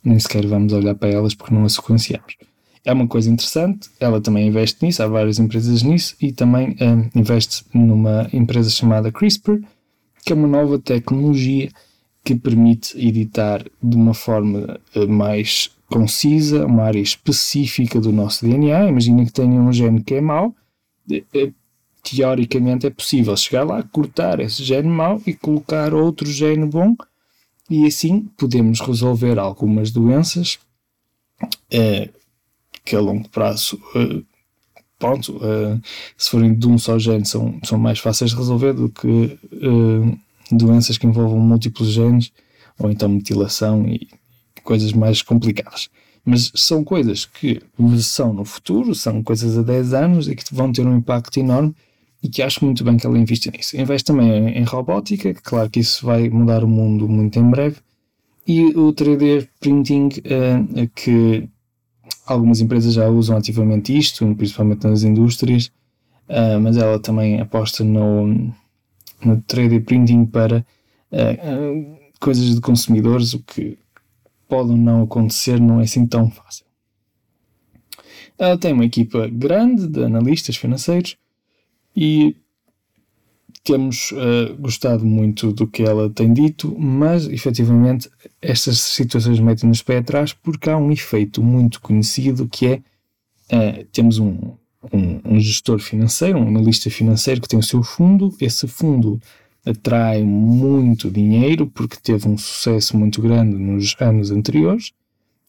nem 0.04 0.20
sequer 0.20 0.46
vamos 0.48 0.74
olhar 0.74 0.96
para 0.96 1.10
elas 1.10 1.36
porque 1.36 1.54
não 1.54 1.66
as 1.66 1.74
sequenciamos. 1.74 2.36
É 2.84 2.94
uma 2.94 3.08
coisa 3.08 3.30
interessante, 3.30 3.90
ela 4.00 4.22
também 4.22 4.48
investe 4.48 4.84
nisso, 4.84 5.04
há 5.04 5.08
várias 5.08 5.40
empresas 5.40 5.84
nisso 5.84 6.16
e 6.22 6.32
também 6.32 6.76
um, 6.80 7.20
investe 7.20 7.66
numa 7.74 8.30
empresa 8.32 8.70
chamada 8.70 9.12
CRISPR, 9.12 9.60
que 10.26 10.32
é 10.32 10.36
uma 10.36 10.48
nova 10.48 10.80
tecnologia 10.80 11.70
que 12.24 12.36
permite 12.36 12.98
editar 12.98 13.66
de 13.84 13.96
uma 13.96 14.14
forma 14.14 14.80
uh, 14.96 15.08
mais 15.08 15.70
concisa 15.88 16.66
uma 16.66 16.84
área 16.84 17.00
específica 17.00 18.00
do 18.00 18.12
nosso 18.12 18.46
DNA. 18.46 18.90
Imagina 18.90 19.26
que 19.26 19.32
tenha 19.32 19.62
um 19.62 19.72
gene 19.72 20.04
que 20.04 20.16
é 20.16 20.22
mau, 20.22 20.56
teoricamente 22.16 22.88
é 22.88 22.90
possível 22.90 23.36
chegar 23.36 23.64
lá, 23.64 23.84
cortar 23.84 24.40
esse 24.40 24.64
gene 24.64 24.88
mau 24.88 25.22
e 25.26 25.34
colocar 25.34 25.94
outro 25.94 26.26
gene 26.28 26.66
bom, 26.66 26.96
e 27.70 27.86
assim 27.86 28.30
podemos 28.38 28.80
resolver 28.80 29.38
algumas 29.38 29.92
doenças 29.92 30.60
é, 31.70 32.10
que 32.86 32.96
a 32.96 33.00
longo 33.00 33.28
prazo, 33.30 33.80
é, 33.96 34.22
pronto, 34.98 35.40
é, 35.44 35.80
se 36.18 36.30
forem 36.30 36.54
de 36.54 36.68
um 36.68 36.78
só 36.78 36.98
gene, 36.98 37.26
são, 37.26 37.60
são 37.64 37.78
mais 37.78 38.00
fáceis 38.00 38.32
de 38.32 38.38
resolver 38.38 38.74
do 38.74 38.90
que 38.90 39.38
doenças 40.52 40.98
que 40.98 41.06
envolvam 41.06 41.40
múltiplos 41.40 41.90
genes 41.90 42.32
ou 42.80 42.90
então 42.90 43.10
mutilação 43.10 43.86
e 43.88 44.08
coisas 44.64 44.94
mais 44.94 45.22
complicadas. 45.22 45.90
Mas 46.24 46.52
são 46.56 46.84
coisas 46.84 47.26
que 47.26 47.62
são 48.02 48.34
no 48.34 48.44
futuro, 48.44 48.94
são 48.94 49.24
coisas 49.24 49.58
a 49.58 49.62
10 49.62 49.94
anos 49.94 50.28
e 50.28 50.36
que 50.36 50.44
vão 50.54 50.72
ter 50.72 50.86
um 50.86 50.98
impacto 50.98 51.40
enorme 51.40 51.74
e 52.22 52.30
que 52.30 52.42
acho 52.42 52.64
muito 52.66 52.84
bem 52.84 52.98
que 52.98 53.06
ela 53.06 53.18
investe 53.18 53.52
nisso. 53.52 53.78
Investe 53.80 54.06
também 54.06 54.32
em, 54.32 54.58
em 54.58 54.64
robótica, 54.64 55.34
que 55.34 55.42
claro 55.42 55.70
que 55.70 55.80
isso 55.80 56.06
vai 56.06 56.30
mudar 56.30 56.64
o 56.64 56.68
mundo 56.68 57.08
muito 57.08 57.38
em 57.40 57.50
breve, 57.50 57.78
e 58.48 58.66
o 58.68 58.94
3D 58.94 59.48
printing, 59.60 60.08
uh, 60.08 60.90
que 60.96 61.50
algumas 62.26 62.62
empresas 62.62 62.94
já 62.94 63.08
usam 63.08 63.38
ativamente 63.38 63.96
isto, 63.98 64.26
principalmente 64.36 64.88
nas 64.88 65.04
indústrias, 65.04 65.68
uh, 66.30 66.60
mas 66.62 66.78
ela 66.78 67.00
também 67.00 67.42
aposta 67.42 67.84
no, 67.84 68.28
no 68.28 69.42
3D 69.48 69.84
printing 69.84 70.26
para 70.26 70.66
uh, 71.12 71.98
coisas 72.20 72.56
de 72.56 72.62
consumidores, 72.62 73.34
o 73.34 73.40
que 73.40 73.78
pode 74.48 74.72
ou 74.72 74.78
não 74.78 75.04
acontecer, 75.04 75.60
não 75.60 75.82
é 75.82 75.84
assim 75.84 76.08
tão 76.08 76.32
fácil. 76.32 76.66
Ela 78.38 78.58
tem 78.58 78.72
uma 78.72 78.86
equipa 78.86 79.28
grande 79.28 79.88
de 79.88 80.04
analistas 80.04 80.56
financeiros 80.56 81.18
e 81.98 82.36
temos 83.64 84.12
uh, 84.12 84.56
gostado 84.60 85.04
muito 85.04 85.52
do 85.52 85.66
que 85.66 85.82
ela 85.82 86.10
tem 86.12 86.32
dito, 86.32 86.78
mas 86.80 87.28
efetivamente 87.28 88.08
estas 88.40 88.80
situações 88.80 89.40
metem-nos 89.40 89.82
pé 89.82 89.98
atrás 89.98 90.32
porque 90.32 90.70
há 90.70 90.78
um 90.78 90.92
efeito 90.92 91.42
muito 91.42 91.82
conhecido 91.82 92.48
que 92.48 92.68
é 92.68 92.76
uh, 93.52 93.86
temos 93.92 94.20
um, 94.20 94.54
um, 94.94 95.22
um, 95.26 95.40
gestor 95.40 95.80
financeiro, 95.80 96.38
um 96.38 96.48
analista 96.48 96.92
financeiro 96.92 97.42
que 97.42 97.48
tem 97.48 97.58
o 97.58 97.64
seu 97.64 97.82
fundo, 97.82 98.34
esse 98.40 98.68
fundo 98.68 99.20
atrai 99.66 100.24
muito 100.24 101.10
dinheiro 101.10 101.66
porque 101.66 101.98
teve 102.02 102.30
um 102.30 102.38
sucesso 102.38 102.96
muito 102.96 103.24
grande 103.24 103.58
nos 103.58 103.96
anos 104.00 104.30
anteriores, 104.30 104.94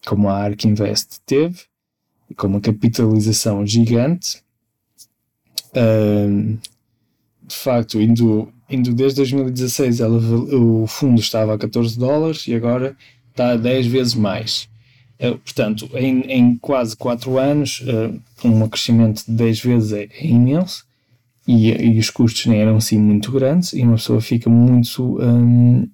como 0.06 0.28
a 0.30 0.36
ARK 0.38 0.64
Invest 0.64 1.20
teve, 1.26 1.60
com 2.36 2.46
uma 2.46 2.60
capitalização 2.60 3.66
gigante 3.66 4.42
de 5.72 7.56
facto, 7.56 8.00
indo, 8.00 8.52
indo 8.68 8.92
desde 8.92 9.16
2016, 9.16 10.00
ela, 10.00 10.18
o 10.18 10.86
fundo 10.86 11.20
estava 11.20 11.54
a 11.54 11.58
14 11.58 11.98
dólares 11.98 12.46
e 12.46 12.54
agora 12.54 12.96
está 13.30 13.52
a 13.52 13.56
10 13.56 13.86
vezes 13.86 14.14
mais. 14.14 14.68
Uh, 15.20 15.36
portanto, 15.38 15.88
em, 15.94 16.20
em, 16.30 16.56
quase 16.56 16.96
4 16.96 17.38
anos, 17.38 17.80
uh, 17.80 18.20
um 18.46 18.68
crescimento 18.68 19.24
de 19.26 19.32
10 19.32 19.60
vezes 19.60 19.92
é, 19.92 20.08
é 20.12 20.26
imenso 20.26 20.86
e, 21.46 21.70
e, 21.70 21.98
os 21.98 22.10
custos 22.10 22.46
nem 22.46 22.60
eram 22.60 22.76
assim 22.76 22.98
muito 22.98 23.32
grandes 23.32 23.72
e 23.72 23.82
uma 23.82 23.96
pessoa 23.96 24.20
fica 24.20 24.48
muito 24.48 25.18
um, 25.20 25.88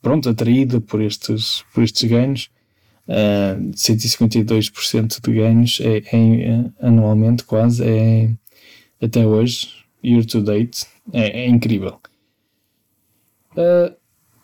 pronto, 0.00 0.28
atraída 0.28 0.80
por 0.80 1.00
estes, 1.00 1.64
por 1.72 1.82
estes 1.82 2.08
ganhos. 2.08 2.50
Uh, 3.08 3.70
152% 3.72 5.20
de 5.20 5.34
ganhos 5.34 5.78
é, 5.82 5.98
é, 5.98 6.86
anualmente 6.86 7.44
quase 7.44 7.84
é, 7.84 8.30
até 9.04 9.26
hoje, 9.26 9.68
year 10.02 10.24
to 10.24 10.40
date, 10.40 10.86
é, 11.12 11.44
é 11.44 11.48
incrível. 11.48 11.98
Uh, 13.52 13.94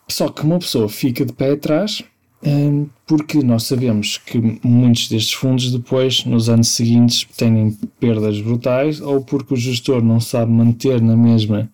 só 0.09 0.29
que 0.29 0.43
uma 0.43 0.59
pessoa 0.59 0.89
fica 0.89 1.25
de 1.25 1.33
pé 1.33 1.53
atrás 1.53 2.03
uh, 2.45 2.91
porque 3.07 3.43
nós 3.43 3.65
sabemos 3.65 4.19
que 4.19 4.39
muitos 4.63 5.09
destes 5.09 5.33
fundos 5.33 5.73
depois, 5.73 6.25
nos 6.25 6.49
anos 6.49 6.69
seguintes, 6.69 7.27
têm 7.37 7.77
perdas 7.99 8.41
brutais 8.41 9.01
ou 9.01 9.23
porque 9.23 9.55
o 9.55 9.57
gestor 9.57 10.03
não 10.03 10.21
sabe 10.21 10.51
manter 10.51 11.01
na 11.01 11.17
mesma 11.17 11.71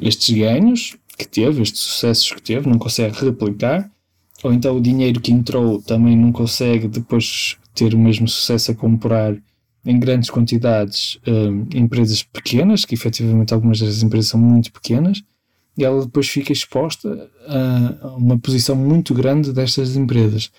estes 0.00 0.34
ganhos 0.36 0.96
que 1.16 1.26
teve, 1.26 1.62
estes 1.62 1.80
sucessos 1.80 2.32
que 2.32 2.42
teve, 2.42 2.68
não 2.68 2.78
consegue 2.78 3.16
replicar, 3.24 3.90
ou 4.42 4.52
então 4.52 4.76
o 4.76 4.80
dinheiro 4.80 5.20
que 5.20 5.30
entrou 5.30 5.80
também 5.82 6.16
não 6.16 6.32
consegue 6.32 6.88
depois 6.88 7.56
ter 7.74 7.94
o 7.94 7.98
mesmo 7.98 8.26
sucesso 8.26 8.72
a 8.72 8.74
comprar 8.74 9.36
em 9.84 9.98
grandes 9.98 10.30
quantidades 10.30 11.18
um, 11.26 11.66
empresas 11.74 12.22
pequenas, 12.22 12.84
que 12.84 12.94
efetivamente 12.94 13.52
algumas 13.52 13.80
das 13.80 14.02
empresas 14.02 14.30
são 14.30 14.40
muito 14.40 14.72
pequenas, 14.72 15.22
e 15.76 15.84
ela 15.84 16.04
depois 16.04 16.28
fica 16.28 16.52
exposta 16.52 17.30
a 18.02 18.08
uma 18.16 18.38
posição 18.38 18.76
muito 18.76 19.14
grande 19.14 19.52
destas 19.52 19.96
empresas. 19.96 20.50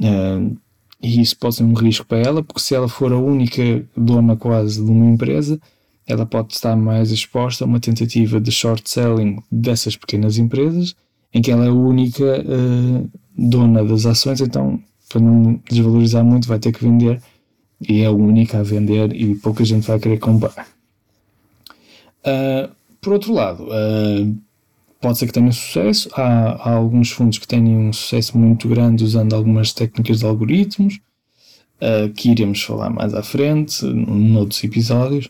Uh, 0.00 0.56
e 1.00 1.20
isso 1.20 1.36
pode 1.38 1.54
ser 1.54 1.62
um 1.62 1.74
risco 1.74 2.04
para 2.04 2.18
ela, 2.18 2.42
porque 2.42 2.60
se 2.60 2.74
ela 2.74 2.88
for 2.88 3.12
a 3.12 3.18
única 3.18 3.86
dona 3.96 4.36
quase 4.36 4.84
de 4.84 4.90
uma 4.90 5.06
empresa, 5.06 5.60
ela 6.06 6.26
pode 6.26 6.54
estar 6.54 6.74
mais 6.74 7.12
exposta 7.12 7.64
a 7.64 7.66
uma 7.66 7.78
tentativa 7.78 8.40
de 8.40 8.50
short 8.50 8.88
selling 8.90 9.38
dessas 9.50 9.94
pequenas 9.94 10.38
empresas, 10.38 10.96
em 11.32 11.40
que 11.40 11.50
ela 11.50 11.66
é 11.66 11.68
a 11.68 11.72
única 11.72 12.24
uh, 12.24 13.10
dona 13.36 13.84
das 13.84 14.06
ações, 14.06 14.40
então 14.40 14.82
para 15.08 15.20
não 15.20 15.60
desvalorizar 15.70 16.24
muito 16.24 16.48
vai 16.48 16.58
ter 16.58 16.72
que 16.72 16.84
vender 16.84 17.22
e 17.80 18.02
é 18.02 18.06
a 18.06 18.12
única 18.12 18.58
a 18.58 18.62
vender 18.62 19.14
e 19.14 19.34
pouca 19.34 19.64
gente 19.64 19.86
vai 19.86 19.98
querer 19.98 20.18
comprar. 20.18 20.66
Uh, 22.20 22.70
por 23.00 23.12
outro 23.12 23.32
lado, 23.32 23.64
uh, 23.64 24.36
pode 25.00 25.18
ser 25.18 25.26
que 25.26 25.32
tenha 25.32 25.52
sucesso. 25.52 26.10
Há, 26.14 26.70
há, 26.70 26.72
alguns 26.74 27.10
fundos 27.10 27.38
que 27.38 27.46
têm 27.46 27.64
um 27.64 27.92
sucesso 27.92 28.36
muito 28.36 28.68
grande 28.68 29.04
usando 29.04 29.34
algumas 29.34 29.72
técnicas 29.72 30.20
de 30.20 30.26
algoritmos, 30.26 30.98
uh, 31.80 32.12
que 32.12 32.30
iremos 32.30 32.62
falar 32.62 32.90
mais 32.90 33.14
à 33.14 33.22
frente, 33.22 33.84
noutros 33.84 34.62
episódios. 34.64 35.28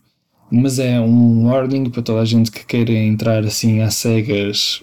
Mas 0.50 0.78
é 0.78 0.98
um 0.98 1.46
warning 1.46 1.90
para 1.90 2.02
toda 2.02 2.20
a 2.20 2.24
gente 2.24 2.50
que 2.50 2.64
queira 2.64 2.92
entrar 2.92 3.44
assim 3.44 3.82
às 3.82 3.96
cegas 3.96 4.82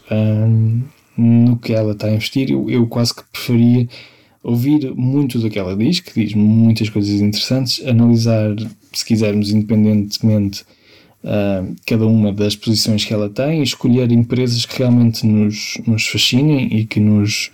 no 1.18 1.58
que 1.58 1.74
ela 1.74 1.94
está 1.94 2.06
a 2.06 2.12
investir. 2.12 2.52
Eu, 2.52 2.70
eu 2.70 2.86
quase 2.86 3.16
que 3.16 3.24
preferia 3.32 3.88
ouvir 4.46 4.94
muito 4.96 5.40
do 5.40 5.50
que 5.50 5.58
ela 5.58 5.76
diz, 5.76 6.00
que 6.00 6.24
diz 6.24 6.36
muitas 6.36 6.88
coisas 6.88 7.20
interessantes, 7.20 7.84
analisar, 7.86 8.56
se 8.94 9.04
quisermos, 9.04 9.50
independentemente 9.52 10.64
uh, 11.24 11.76
cada 11.86 12.06
uma 12.06 12.32
das 12.32 12.56
posições 12.56 13.04
que 13.04 13.12
ela 13.12 13.28
tem, 13.28 13.64
escolher 13.64 14.12
empresas 14.12 14.64
que 14.64 14.78
realmente 14.78 15.26
nos, 15.26 15.80
nos 15.88 16.06
fascinem 16.06 16.68
e 16.72 16.86
que 16.86 17.00
nos 17.00 17.52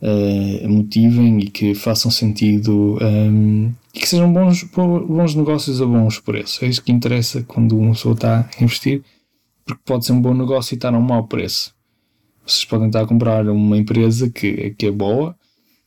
uh, 0.00 0.68
motivem 0.68 1.40
e 1.40 1.50
que 1.50 1.74
façam 1.74 2.08
sentido 2.08 2.96
um, 3.02 3.72
e 3.92 3.98
que 3.98 4.08
sejam 4.08 4.32
bons, 4.32 4.62
bons 4.62 5.34
negócios 5.34 5.82
a 5.82 5.86
bons 5.86 6.20
preços. 6.20 6.62
É 6.62 6.66
isso 6.66 6.82
que 6.82 6.92
interessa 6.92 7.42
quando 7.48 7.76
uma 7.76 7.94
pessoa 7.94 8.14
está 8.14 8.48
a 8.56 8.62
investir, 8.62 9.02
porque 9.66 9.82
pode 9.84 10.06
ser 10.06 10.12
um 10.12 10.22
bom 10.22 10.34
negócio 10.34 10.74
e 10.74 10.76
estar 10.76 10.94
a 10.94 10.98
um 10.98 11.02
mau 11.02 11.24
preço. 11.24 11.74
Vocês 12.46 12.64
podem 12.64 12.86
estar 12.86 13.02
a 13.02 13.06
comprar 13.06 13.48
uma 13.48 13.76
empresa 13.76 14.30
que, 14.30 14.70
que 14.78 14.86
é 14.86 14.90
boa, 14.92 15.36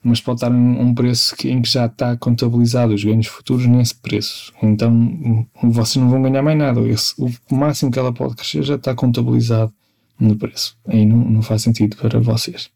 mas 0.03 0.19
pode 0.19 0.37
estar 0.37 0.51
em 0.51 0.79
um 0.79 0.93
preço 0.93 1.35
em 1.45 1.61
que 1.61 1.69
já 1.69 1.85
está 1.85 2.17
contabilizado 2.17 2.93
os 2.93 3.03
ganhos 3.03 3.27
futuros 3.27 3.67
nesse 3.67 3.95
preço. 3.95 4.51
Então 4.61 5.47
vocês 5.61 5.97
não 5.97 6.09
vão 6.09 6.21
ganhar 6.21 6.41
mais 6.41 6.57
nada. 6.57 6.81
Esse, 6.81 7.13
o 7.21 7.55
máximo 7.55 7.91
que 7.91 7.99
ela 7.99 8.11
pode 8.11 8.35
crescer 8.35 8.63
já 8.63 8.75
está 8.75 8.95
contabilizado 8.95 9.71
no 10.19 10.35
preço. 10.35 10.75
Aí 10.87 11.05
não, 11.05 11.17
não 11.17 11.41
faz 11.41 11.61
sentido 11.61 11.95
para 11.97 12.19
vocês. 12.19 12.69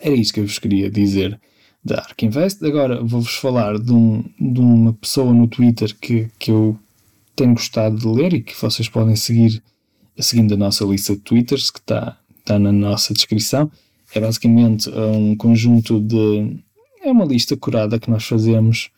Era 0.00 0.14
isso 0.14 0.32
que 0.32 0.40
eu 0.40 0.46
vos 0.46 0.58
queria 0.58 0.90
dizer 0.90 1.38
da 1.84 1.98
Ark 1.98 2.24
Invest. 2.24 2.64
Agora 2.64 3.02
vou-vos 3.02 3.34
falar 3.36 3.78
de, 3.78 3.92
um, 3.92 4.24
de, 4.40 4.60
uma 4.60 4.94
pessoa 4.94 5.32
no 5.32 5.46
Twitter 5.46 5.94
que, 6.00 6.28
que 6.38 6.50
eu 6.50 6.78
tenho 7.36 7.52
gostado 7.52 7.96
de 7.96 8.08
ler 8.08 8.32
e 8.32 8.42
que 8.42 8.58
vocês 8.60 8.88
podem 8.88 9.16
seguir 9.16 9.62
seguindo 10.18 10.54
a 10.54 10.56
nossa 10.56 10.84
lista 10.84 11.14
de 11.14 11.20
Twitters 11.20 11.70
que 11.70 11.80
está, 11.80 12.18
está 12.38 12.58
na 12.58 12.72
nossa 12.72 13.12
descrição 13.12 13.70
é 14.14 14.20
basicamente 14.20 14.90
um 14.90 15.36
conjunto 15.36 16.00
de. 16.00 16.56
É 17.02 17.10
uma 17.10 17.24
lista 17.24 17.56
curada 17.56 17.98
que 17.98 18.10
nós 18.10 18.24
fazemos 18.24 18.90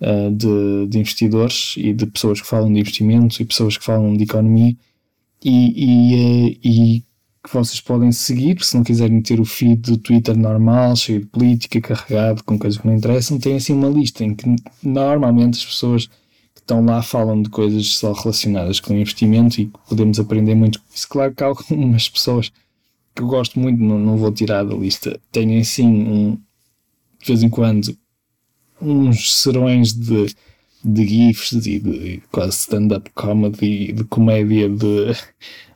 uh, 0.00 0.30
de, 0.30 0.86
de, 0.88 0.98
investidores 0.98 1.74
e 1.76 1.92
de 1.92 2.06
pessoas 2.06 2.40
que 2.40 2.46
falam 2.46 2.72
de 2.72 2.80
investimentos 2.80 3.38
e 3.38 3.44
pessoas 3.44 3.76
que 3.76 3.84
falam 3.84 4.16
de 4.16 4.24
economia 4.24 4.74
e, 5.44 5.50
e, 5.76 6.14
uh, 6.14 6.58
e 6.64 7.04
que 7.42 7.52
vocês 7.52 7.80
podem 7.80 8.12
seguir, 8.12 8.62
se 8.62 8.76
não 8.76 8.84
quiserem 8.84 9.20
ter 9.22 9.40
o 9.40 9.44
feed 9.44 9.76
do 9.76 9.98
Twitter 9.98 10.36
normal, 10.36 10.94
cheio 10.94 11.20
de 11.20 11.26
política, 11.26 11.80
carregado 11.80 12.44
com 12.44 12.58
coisas 12.58 12.80
que 12.80 12.86
não 12.86 12.94
interessam, 12.94 13.38
tem 13.38 13.56
assim 13.56 13.72
uma 13.72 13.88
lista 13.88 14.24
em 14.24 14.34
que 14.34 14.44
normalmente 14.82 15.58
as 15.58 15.64
pessoas 15.64 16.06
que 16.54 16.60
estão 16.60 16.84
lá 16.84 17.02
falam 17.02 17.42
de 17.42 17.48
coisas 17.48 17.96
só 17.96 18.12
relacionadas 18.12 18.78
com 18.80 18.94
investimento 18.94 19.60
e 19.60 19.70
podemos 19.88 20.20
aprender 20.20 20.54
muito 20.54 20.80
com 20.80 20.84
isso. 20.94 21.08
Claro 21.08 21.34
que 21.34 21.42
há 21.42 21.46
algumas 21.46 22.08
pessoas 22.08 22.52
que 23.20 23.24
eu 23.24 23.28
gosto 23.28 23.60
muito, 23.60 23.82
não, 23.82 23.98
não 23.98 24.16
vou 24.16 24.32
tirar 24.32 24.64
da 24.64 24.74
lista. 24.74 25.20
Tenho 25.30 25.60
assim, 25.60 25.86
um, 25.86 26.38
de 27.20 27.26
vez 27.26 27.42
em 27.42 27.50
quando, 27.50 27.96
uns 28.80 29.34
serões 29.34 29.92
de, 29.92 30.34
de 30.82 31.06
GIFs 31.06 31.66
e 31.66 31.78
de 31.78 32.22
quase 32.32 32.56
stand-up 32.56 33.10
comedy, 33.10 33.92
de 33.92 34.04
comédia 34.04 34.70
de, 34.70 35.14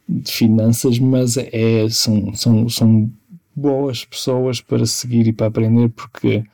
de 0.08 0.32
finanças, 0.32 0.98
mas 0.98 1.36
é, 1.36 1.86
são, 1.90 2.34
são, 2.34 2.68
são 2.68 3.12
boas 3.54 4.06
pessoas 4.06 4.62
para 4.62 4.86
seguir 4.86 5.26
e 5.26 5.32
para 5.32 5.48
aprender 5.48 5.90
porque 5.90 6.44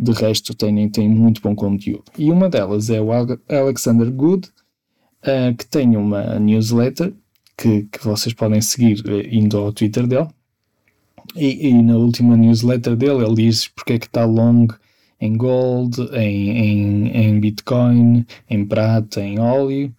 de 0.00 0.12
resto 0.12 0.54
têm, 0.54 0.88
têm 0.88 1.08
muito 1.08 1.40
bom 1.40 1.54
conteúdo. 1.54 2.04
E 2.18 2.30
uma 2.32 2.48
delas 2.48 2.90
é 2.90 3.00
o 3.00 3.10
Alexander 3.12 4.10
Good, 4.10 4.48
uh, 5.22 5.54
que 5.56 5.66
tem 5.66 5.96
uma 5.96 6.40
newsletter 6.40 7.14
que, 7.56 7.84
que 7.84 8.04
vocês 8.04 8.34
podem 8.34 8.60
seguir 8.60 9.02
eh, 9.08 9.28
indo 9.32 9.56
ao 9.56 9.72
Twitter 9.72 10.06
dele. 10.06 10.28
E, 11.34 11.68
e, 11.68 11.82
na 11.82 11.96
última 11.96 12.36
newsletter 12.36 12.94
dele 12.96 13.24
ele 13.24 13.34
diz 13.34 13.68
porque 13.68 13.94
é 13.94 13.98
que 13.98 14.06
está 14.06 14.24
long 14.24 14.68
em 15.20 15.36
gold, 15.36 16.00
em, 16.12 16.50
em, 16.50 17.08
em 17.08 17.40
Bitcoin, 17.40 18.24
em 18.48 18.64
prata, 18.64 19.20
em 19.20 19.38
óleo, 19.38 19.94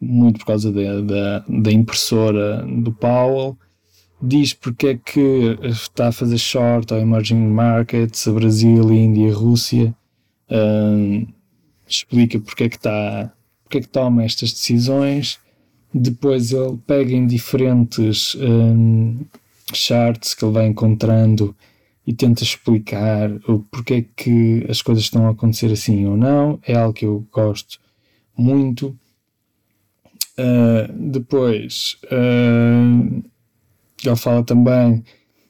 muito 0.00 0.40
por 0.40 0.46
causa 0.46 0.72
da, 0.72 1.00
da, 1.00 1.44
da 1.48 1.72
impressora 1.72 2.64
do 2.66 2.92
Powell. 2.92 3.56
Diz 4.20 4.52
porque 4.54 4.88
é 4.88 4.94
que 4.96 5.58
está 5.62 6.08
a 6.08 6.12
fazer 6.12 6.38
short 6.38 6.92
ao 6.92 7.00
emerging 7.00 7.48
markets, 7.48 8.26
a 8.26 8.32
Brasil, 8.32 8.90
Índia, 8.92 9.32
Rússia. 9.32 9.94
Um, 10.50 11.26
explica 11.86 12.40
porque 12.40 12.64
é 12.64 12.68
que 12.68 12.76
está, 12.76 13.32
porque 13.62 13.78
é 13.78 13.80
que 13.82 13.88
toma 13.88 14.24
estas 14.24 14.52
decisões 14.52 15.38
depois 15.96 16.52
ele 16.52 16.78
pega 16.86 17.12
em 17.12 17.26
diferentes 17.26 18.34
um, 18.34 19.18
charts 19.72 20.34
que 20.34 20.44
ele 20.44 20.52
vai 20.52 20.66
encontrando 20.66 21.56
e 22.06 22.12
tenta 22.12 22.42
explicar 22.42 23.30
o 23.48 23.60
porquê 23.60 23.94
é 23.94 24.04
que 24.14 24.66
as 24.68 24.82
coisas 24.82 25.04
estão 25.04 25.26
a 25.26 25.30
acontecer 25.30 25.72
assim 25.72 26.06
ou 26.06 26.16
não. 26.16 26.60
É 26.62 26.74
algo 26.74 26.92
que 26.92 27.06
eu 27.06 27.26
gosto 27.32 27.80
muito. 28.36 28.96
Uh, 30.38 30.92
depois 30.92 31.96
uh, 32.04 33.24
ele 34.04 34.16
fala 34.16 34.44
também 34.44 35.02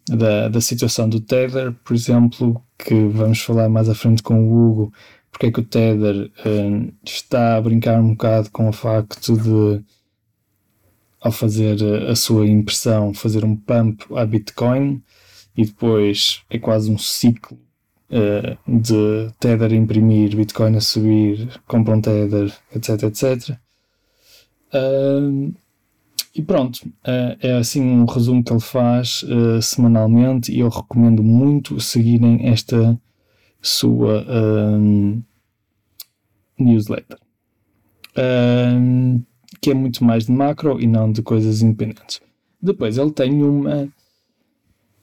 da, 0.09 0.49
da 0.49 0.61
situação 0.61 1.09
do 1.09 1.21
Tether, 1.21 1.73
por 1.85 1.95
exemplo, 1.95 2.63
que 2.79 2.95
vamos 3.09 3.41
falar 3.41 3.69
mais 3.69 3.89
à 3.89 3.95
frente 3.95 4.23
com 4.23 4.45
o 4.45 4.71
Hugo, 4.71 4.93
porque 5.31 5.47
é 5.47 5.51
que 5.51 5.61
o 5.61 5.65
Tether 5.65 6.31
uh, 6.47 6.93
está 7.05 7.57
a 7.57 7.61
brincar 7.61 8.01
um 8.01 8.11
bocado 8.11 8.51
com 8.51 8.69
o 8.69 8.73
facto 8.73 9.37
de 9.37 9.85
ao 11.21 11.33
fazer 11.33 11.83
a 12.09 12.15
sua 12.15 12.47
impressão, 12.47 13.15
fazer 13.15 13.45
um 13.45 13.57
pump 13.57 14.05
a 14.15 14.25
Bitcoin 14.25 15.03
e 15.57 15.65
depois 15.65 16.43
é 16.51 16.59
quase 16.59 16.91
um 16.91 16.99
ciclo 16.99 17.59
uh, 18.11 18.81
de 18.81 19.33
Tether 19.41 19.73
imprimir, 19.73 20.37
Bitcoin 20.37 20.77
a 20.77 20.81
subir, 20.81 21.49
compra 21.67 21.97
um 21.97 22.01
Tether, 22.01 22.53
etc, 22.75 23.03
etc. 23.05 23.59
Uh, 24.75 25.55
e 26.35 26.43
pronto, 26.43 26.77
uh, 26.85 27.37
é 27.41 27.53
assim 27.57 27.83
um 27.83 28.05
resumo 28.05 28.45
que 28.45 28.53
ele 28.53 28.61
faz 28.61 29.25
semanalmente 29.63 30.53
e 30.53 30.61
eu 30.61 30.69
recomendo 30.69 31.23
muito 31.23 31.81
seguirem 31.81 32.47
esta 32.49 32.99
sua 33.63 34.25
newsletter 36.59 37.19
que 39.61 39.71
é 39.71 39.75
muito 39.75 40.05
mais 40.05 40.27
de 40.27 40.33
macro 40.33 40.81
e 40.81 40.87
não 40.87 41.11
de 41.11 41.23
coisas 41.23 41.63
independentes. 41.63 42.21
Depois 42.61 42.99
ele 42.99 43.11
tem 43.11 43.43
uma. 43.43 43.89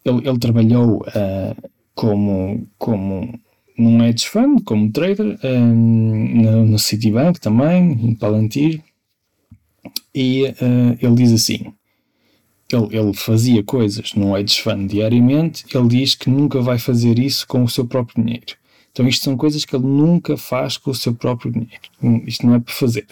Ele, 0.06 0.28
ele 0.28 0.40
trabalhou 0.40 0.98
uh, 0.98 1.70
como, 1.96 2.68
como 2.78 3.40
num 3.78 4.04
hedge 4.04 4.28
fund, 4.28 4.62
como 4.64 4.92
trader, 4.92 5.40
uh, 5.44 5.76
no, 5.76 6.66
no 6.66 6.80
Citibank 6.80 7.40
também, 7.40 7.92
em 7.92 8.16
Palantir, 8.16 8.82
e 10.14 10.44
uh, 10.44 10.98
ele 11.00 11.16
diz 11.16 11.32
assim: 11.32 11.74
ele, 12.72 12.98
ele 12.98 13.14
fazia 13.14 13.64
coisas 13.64 14.14
no 14.14 14.38
hedge 14.38 14.62
fund 14.62 14.90
diariamente, 14.90 15.66
ele 15.74 15.88
diz 15.88 16.16
que 16.16 16.30
nunca 16.30 16.62
vai 16.62 16.78
fazer 16.78 17.20
isso 17.20 17.48
com 17.48 17.64
o 17.64 17.70
seu 17.70 17.86
próprio 17.86 18.24
dinheiro. 18.24 18.56
Então, 18.92 19.08
isto 19.08 19.24
são 19.24 19.36
coisas 19.36 19.66
que 19.66 19.76
ele 19.76 19.88
nunca 19.88 20.38
faz 20.38 20.78
com 20.78 20.92
o 20.92 20.96
seu 20.96 21.16
próprio 21.16 21.52
dinheiro. 21.52 22.28
Isto 22.28 22.46
não 22.46 22.54
é 22.54 22.60
para 22.60 22.74
fazer. 22.74 23.08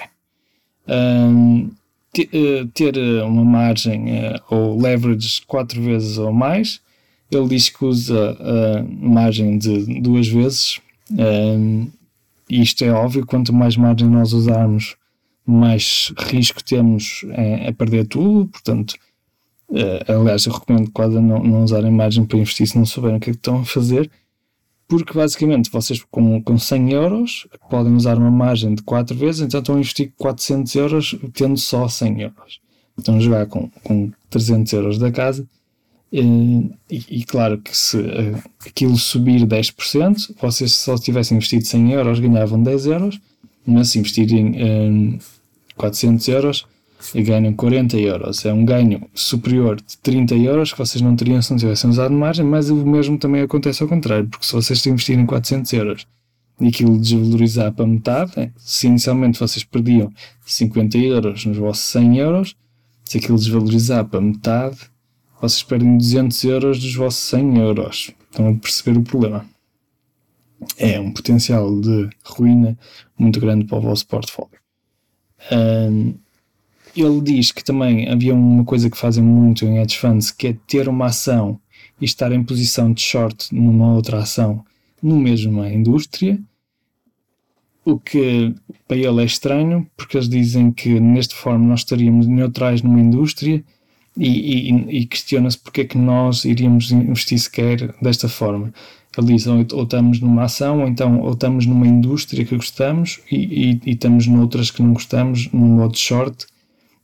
Um, 0.87 1.69
eh, 2.17 2.67
ter 2.73 2.97
eh, 2.97 3.23
uma 3.23 3.45
margem 3.45 4.11
uh, 4.11 4.41
ou 4.49 4.81
leverage 4.81 5.41
quatro 5.47 5.81
vezes 5.81 6.17
ou 6.17 6.33
mais. 6.33 6.81
Ele 7.31 7.47
diz 7.47 7.69
que 7.69 7.85
usa 7.85 8.37
a 8.39 8.83
margem 8.83 9.57
de 9.57 10.01
duas 10.01 10.27
vezes. 10.27 10.81
Um, 11.11 11.87
isto 12.49 12.83
é 12.83 12.91
óbvio, 12.91 13.25
quanto 13.25 13.53
mais 13.53 13.77
margem 13.77 14.09
nós 14.09 14.33
usarmos, 14.33 14.97
mais 15.45 16.13
risco 16.17 16.61
temos 16.61 17.25
a 17.67 17.71
perder 17.71 18.05
tudo. 18.07 18.47
Portanto, 18.47 18.95
Uh, 19.71 20.19
aliás, 20.19 20.45
eu 20.45 20.51
recomendo 20.51 20.91
quase 20.91 21.17
não, 21.17 21.41
não 21.41 21.63
usarem 21.63 21.89
margem 21.89 22.25
para 22.25 22.37
investir 22.37 22.67
se 22.67 22.77
não 22.77 22.85
souberem 22.85 23.15
o 23.15 23.19
que 23.21 23.29
é 23.29 23.33
que 23.33 23.39
estão 23.39 23.59
a 23.59 23.65
fazer, 23.65 24.11
porque 24.91 25.13
basicamente 25.13 25.71
vocês 25.71 26.03
com, 26.11 26.43
com 26.43 26.57
100 26.57 26.91
euros 26.91 27.47
podem 27.69 27.93
usar 27.93 28.17
uma 28.17 28.29
margem 28.29 28.75
de 28.75 28.83
4 28.83 29.15
vezes, 29.15 29.39
então 29.39 29.61
estão 29.61 29.75
a 29.75 29.79
investir 29.79 30.11
400 30.17 30.75
euros 30.75 31.15
tendo 31.33 31.57
só 31.57 31.87
100 31.87 32.23
euros. 32.23 32.59
Estão 32.97 33.15
a 33.15 33.19
jogar 33.21 33.45
com, 33.45 33.69
com 33.85 34.11
300 34.29 34.73
euros 34.73 34.97
da 34.97 35.09
casa 35.09 35.47
e, 36.11 36.71
e, 36.89 37.23
claro 37.23 37.57
que 37.59 37.75
se 37.75 37.95
uh, 37.95 38.43
aquilo 38.67 38.97
subir 38.97 39.47
10%, 39.47 40.35
vocês 40.41 40.73
só 40.73 40.97
tivessem 40.97 41.37
investido 41.37 41.65
100 41.65 41.93
euros 41.93 42.19
ganhavam 42.19 42.61
10 42.61 42.85
euros, 42.87 43.21
mas 43.65 43.91
se 43.91 43.99
investirem 43.99 45.17
400 45.77 46.27
euros 46.27 46.67
ganham 47.15 47.53
40 47.53 47.97
euros. 47.97 48.45
É 48.45 48.53
um 48.53 48.63
ganho 48.63 49.09
superior 49.13 49.75
de 49.75 49.97
30 49.97 50.35
euros 50.35 50.71
que 50.71 50.77
vocês 50.77 51.01
não 51.01 51.15
teriam 51.15 51.41
se 51.41 51.51
não 51.51 51.57
tivessem 51.57 51.89
usado 51.89 52.13
margem, 52.13 52.45
mas 52.45 52.69
o 52.69 52.75
mesmo 52.85 53.17
também 53.17 53.41
acontece 53.41 53.83
ao 53.83 53.89
contrário, 53.89 54.27
porque 54.27 54.45
se 54.45 54.53
vocês 54.53 54.85
investirem 54.85 55.25
400 55.25 55.73
euros 55.73 56.07
e 56.59 56.67
aquilo 56.67 56.97
desvalorizar 56.97 57.73
para 57.73 57.87
metade, 57.87 58.51
se 58.57 58.87
inicialmente 58.87 59.39
vocês 59.39 59.63
perdiam 59.63 60.11
50 60.45 60.97
euros 60.97 61.45
nos 61.45 61.57
vossos 61.57 61.83
100 61.85 62.17
euros, 62.17 62.55
se 63.03 63.17
aquilo 63.17 63.37
desvalorizar 63.37 64.05
para 64.05 64.21
metade, 64.21 64.77
vocês 65.41 65.63
perdem 65.63 65.97
200 65.97 66.43
euros 66.43 66.79
dos 66.79 66.95
vossos 66.95 67.21
100 67.29 67.57
euros. 67.57 68.11
Estão 68.29 68.47
a 68.47 68.53
perceber 68.53 68.97
o 68.97 69.01
problema. 69.01 69.45
É 70.77 70.99
um 70.99 71.11
potencial 71.11 71.81
de 71.81 72.09
ruína 72.23 72.77
muito 73.17 73.39
grande 73.39 73.65
para 73.65 73.79
o 73.79 73.81
vosso 73.81 74.05
portfólio. 74.07 74.59
Um, 75.51 76.13
ele 76.95 77.21
diz 77.21 77.51
que 77.51 77.63
também 77.63 78.09
havia 78.09 78.33
uma 78.33 78.63
coisa 78.63 78.89
que 78.89 78.97
fazem 78.97 79.23
muito 79.23 79.65
em 79.65 79.77
hedge 79.77 79.97
funds, 79.97 80.31
que 80.31 80.47
é 80.47 80.57
ter 80.67 80.89
uma 80.89 81.05
ação 81.07 81.59
e 81.99 82.05
estar 82.05 82.31
em 82.31 82.43
posição 82.43 82.91
de 82.91 83.01
short 83.01 83.53
numa 83.53 83.93
outra 83.93 84.19
ação 84.19 84.63
no 85.01 85.17
mesma 85.17 85.69
indústria, 85.69 86.39
o 87.83 87.97
que 87.97 88.53
para 88.87 88.97
ele 88.97 89.21
é 89.21 89.25
estranho, 89.25 89.87
porque 89.97 90.17
eles 90.17 90.29
dizem 90.29 90.71
que 90.71 90.99
nesta 90.99 91.35
forma 91.35 91.65
nós 91.65 91.79
estaríamos 91.79 92.27
neutrais 92.27 92.81
numa 92.81 92.99
indústria 92.99 93.63
e, 94.15 94.69
e, 94.69 94.99
e 94.99 95.05
questiona-se 95.05 95.57
porque 95.57 95.81
é 95.81 95.85
que 95.85 95.97
nós 95.97 96.45
iríamos 96.45 96.91
investir 96.91 97.39
sequer 97.39 97.95
desta 98.01 98.29
forma. 98.29 98.71
Ele 99.17 99.27
diz, 99.33 99.47
ou, 99.47 99.65
ou, 99.73 99.83
estamos 99.83 100.19
numa 100.19 100.43
ação, 100.43 100.81
ou 100.81 100.87
então 100.87 101.19
ou 101.21 101.31
estamos 101.31 101.65
numa 101.65 101.87
indústria 101.87 102.45
que 102.45 102.55
gostamos 102.55 103.19
e, 103.29 103.35
e, 103.35 103.81
e 103.85 103.91
estamos 103.91 104.27
noutras 104.27 104.69
que 104.69 104.81
não 104.81 104.93
gostamos, 104.93 105.51
num 105.51 105.75
modo 105.75 105.97
short, 105.97 106.45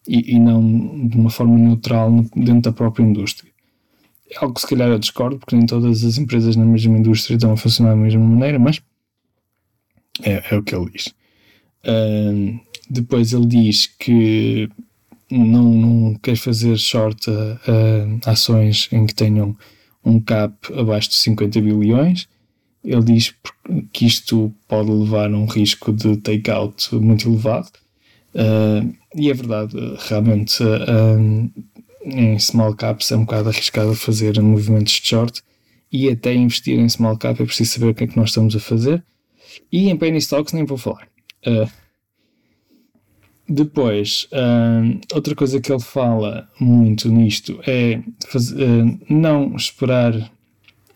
e, 0.07 0.35
e 0.35 0.39
não 0.39 1.07
de 1.07 1.17
uma 1.17 1.29
forma 1.29 1.57
neutral 1.57 2.11
dentro 2.35 2.61
da 2.61 2.71
própria 2.71 3.03
indústria. 3.03 3.51
É 4.29 4.37
algo 4.39 4.53
que 4.53 4.61
se 4.61 4.67
calhar 4.67 4.89
eu 4.89 4.99
discordo, 4.99 5.37
porque 5.37 5.55
nem 5.55 5.65
todas 5.65 6.03
as 6.03 6.17
empresas 6.17 6.55
na 6.55 6.65
mesma 6.65 6.97
indústria 6.97 7.35
estão 7.35 7.51
a 7.51 7.57
funcionar 7.57 7.91
da 7.91 7.95
mesma 7.95 8.23
maneira, 8.23 8.59
mas 8.59 8.81
é, 10.21 10.43
é 10.49 10.57
o 10.57 10.63
que 10.63 10.75
ele 10.75 10.89
diz. 10.91 11.07
Uh, 11.83 12.59
depois 12.89 13.33
ele 13.33 13.45
diz 13.45 13.87
que 13.87 14.69
não, 15.29 15.63
não 15.63 16.15
quer 16.15 16.35
fazer 16.37 16.77
short 16.77 17.29
a, 17.29 18.31
ações 18.31 18.89
em 18.91 19.05
que 19.05 19.13
tenham 19.13 19.55
um 20.03 20.19
cap 20.19 20.55
abaixo 20.73 21.09
de 21.09 21.15
50 21.15 21.61
bilhões. 21.61 22.27
Ele 22.83 23.03
diz 23.03 23.33
que 23.91 24.05
isto 24.05 24.53
pode 24.67 24.89
levar 24.89 25.31
a 25.31 25.37
um 25.37 25.45
risco 25.45 25.91
de 25.91 26.15
take-out 26.17 26.95
muito 26.95 27.27
elevado. 27.27 27.69
Uh, 28.37 28.93
e 29.15 29.31
é 29.31 29.33
verdade, 29.33 29.75
realmente 30.07 30.61
uh, 30.61 31.51
em 32.05 32.37
small 32.37 32.75
caps 32.75 33.11
é 33.11 33.17
um 33.17 33.25
bocado 33.25 33.49
arriscado 33.49 33.95
fazer 33.95 34.39
movimentos 34.39 34.93
de 34.93 35.07
short 35.07 35.41
e 35.91 36.07
até 36.07 36.35
investir 36.35 36.77
em 36.77 36.87
small 36.87 37.17
cap 37.17 37.41
é 37.41 37.45
preciso 37.45 37.71
saber 37.71 37.87
o 37.87 37.95
que 37.95 38.03
é 38.03 38.07
que 38.07 38.15
nós 38.15 38.29
estamos 38.29 38.55
a 38.55 38.59
fazer. 38.59 39.03
E 39.71 39.89
em 39.89 39.97
penny 39.97 40.19
stocks 40.19 40.53
nem 40.53 40.65
vou 40.65 40.77
falar. 40.77 41.07
Uh, 41.47 41.67
depois, 43.49 44.27
outra 45.13 45.33
coisa 45.33 45.61
que 45.61 45.71
ele 45.71 45.81
fala 45.81 46.49
muito 46.59 47.07
nisto 47.07 47.61
é 47.65 48.01
não 49.09 49.55
esperar. 49.55 50.13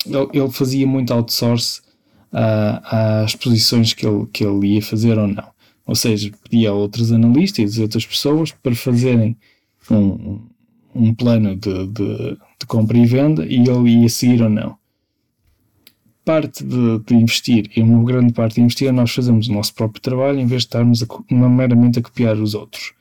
Ele, 0.06 0.28
ele, 0.34 0.52
fazia 0.52 0.86
muito 0.86 1.14
outsource 1.14 1.82
às 2.30 3.34
posições 3.36 3.94
que 3.94 4.06
ele, 4.06 4.28
que 4.34 4.44
ele 4.44 4.76
ia 4.76 4.82
fazer 4.82 5.18
ou 5.18 5.30
não. 5.30 5.51
Ou 5.86 5.96
seja, 5.96 6.32
pedia 6.44 6.70
a 6.70 6.74
outros 6.74 7.12
analistas 7.12 7.76
e 7.76 7.82
outras 7.82 8.06
pessoas 8.06 8.52
para 8.52 8.76
fazerem 8.76 9.36
um, 9.90 10.40
um 10.94 11.14
plano 11.14 11.56
de, 11.56 11.88
de, 11.88 12.38
de, 12.60 12.66
compra 12.68 12.98
e 12.98 13.06
venda 13.06 13.46
e 13.46 13.56
ele 13.56 14.02
ia 14.02 14.10
seguir 14.10 14.42
ou 14.42 14.50
não. 14.50 14.78
Parte 16.24 16.64
de, 16.64 17.00
de, 17.00 17.16
investir, 17.16 17.70
e 17.76 17.82
uma 17.82 18.04
grande 18.04 18.32
parte 18.32 18.56
de 18.56 18.62
investir, 18.62 18.88
é 18.88 18.92
nós 18.92 19.12
fazemos 19.12 19.48
o 19.48 19.54
nosso 19.54 19.74
próprio 19.74 20.02
trabalho 20.02 20.40
em 20.40 20.46
vez 20.46 20.62
de 20.62 20.68
estarmos 20.68 21.04
a, 21.04 21.08
meramente 21.50 22.00
a 22.00 22.02
copiar 22.02 22.38
os 22.38 22.54
outros. 22.54 22.94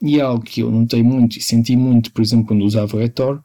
E 0.00 0.18
é 0.18 0.22
algo 0.22 0.44
que 0.44 0.60
eu 0.60 0.70
notei 0.70 1.02
muito 1.02 1.38
e 1.38 1.42
senti 1.42 1.74
muito, 1.76 2.12
por 2.12 2.22
exemplo, 2.22 2.46
quando 2.46 2.64
usava 2.64 2.96
o 2.96 3.00
Etor, 3.00 3.42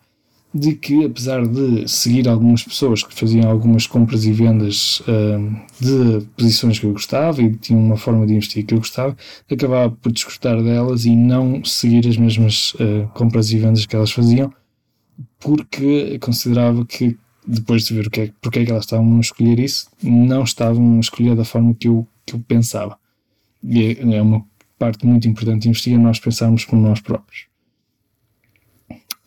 de 0.54 0.76
que, 0.76 1.04
apesar 1.04 1.48
de 1.48 1.88
seguir 1.88 2.28
algumas 2.30 2.62
pessoas 2.62 3.02
que 3.02 3.14
faziam 3.14 3.50
algumas 3.50 3.88
compras 3.88 4.24
e 4.24 4.32
vendas 4.32 5.00
uh, 5.02 5.56
de 5.80 6.26
posições 6.38 6.78
que 6.78 6.86
eu 6.86 6.92
gostava 6.92 7.42
e 7.42 7.56
tinham 7.56 7.84
uma 7.84 7.98
forma 7.98 8.26
de 8.28 8.34
investir 8.34 8.64
que 8.64 8.74
eu 8.74 8.78
gostava, 8.78 9.18
acabava 9.50 9.90
por 9.90 10.12
desgostar 10.12 10.62
delas 10.62 11.06
e 11.06 11.16
não 11.16 11.66
seguir 11.66 12.08
as 12.08 12.18
mesmas 12.18 12.76
uh, 12.76 13.10
compras 13.16 13.52
e 13.52 13.58
vendas 13.58 13.88
que 13.88 13.96
elas 13.96 14.12
faziam, 14.12 14.54
porque 15.40 16.20
considerava 16.20 16.86
que, 16.86 17.18
depois 17.48 17.86
de 17.86 17.96
ver 17.96 18.08
o 18.08 18.12
que 18.12 18.22
é, 18.22 18.32
porque 18.40 18.60
é 18.60 18.66
que 18.66 18.72
elas 18.72 18.86
estavam 18.86 19.18
a 19.18 19.22
escolher 19.22 19.60
isso, 19.60 19.88
não 20.04 20.44
estavam 20.44 20.98
a 20.98 21.00
escolher 21.00 21.36
da 21.36 21.44
forma 21.44 21.74
que 21.74 21.88
eu, 21.88 22.08
que 22.28 22.36
eu 22.36 22.40
pensava. 22.48 22.96
E 23.64 23.98
é, 24.00 24.18
é 24.18 24.22
uma 24.22 24.46
parte 24.78 25.04
muito 25.04 25.28
importante 25.28 25.64
de 25.64 25.70
investir, 25.70 25.98
nós 25.98 26.20
pensarmos 26.20 26.64
por 26.64 26.76
nós 26.76 27.02
próprios. 27.02 27.53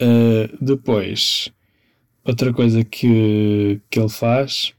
Uh, 0.01 0.63
depois, 0.63 1.51
outra 2.23 2.53
coisa 2.53 2.85
que, 2.85 3.81
que 3.91 3.99
ele 3.99 4.09
faz 4.11 4.75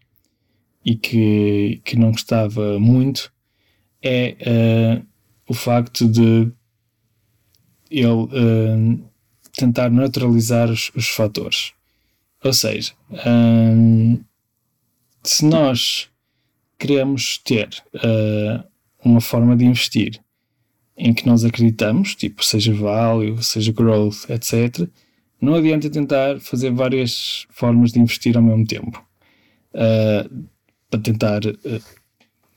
e 0.85 0.95
que, 0.95 1.81
que 1.83 1.97
não 1.97 2.11
gostava 2.11 2.79
muito 2.79 3.31
é 4.01 4.37
uh, 5.01 5.07
o 5.47 5.53
facto 5.55 6.07
de 6.07 6.51
ele 7.89 8.05
uh, 8.05 9.09
tentar 9.53 9.89
neutralizar 9.89 10.69
os, 10.69 10.91
os, 10.95 11.07
fatores. 11.07 11.73
Ou 12.43 12.53
seja, 12.53 12.93
se 15.23 15.43
nós 15.43 16.09
queremos 16.77 17.39
ter 17.39 17.83
uma 19.03 19.19
forma 19.19 19.57
de 19.57 19.65
investir 19.65 20.21
em 20.95 21.13
que 21.13 21.25
nós 21.25 21.43
acreditamos, 21.43 22.13
tipo, 22.13 22.45
seja 22.45 22.71
value, 22.71 23.41
seja 23.41 23.71
growth, 23.71 24.29
etc., 24.29 24.87
não 25.39 25.55
adianta 25.55 25.89
tentar 25.89 26.39
fazer 26.39 26.71
várias 26.71 27.45
formas 27.49 27.91
de 27.91 27.99
investir 27.99 28.35
ao 28.35 28.43
mesmo 28.43 28.65
tempo 28.65 29.03
uh, 29.73 30.47
para 30.89 30.99
tentar 30.99 31.45
uh, 31.45 31.81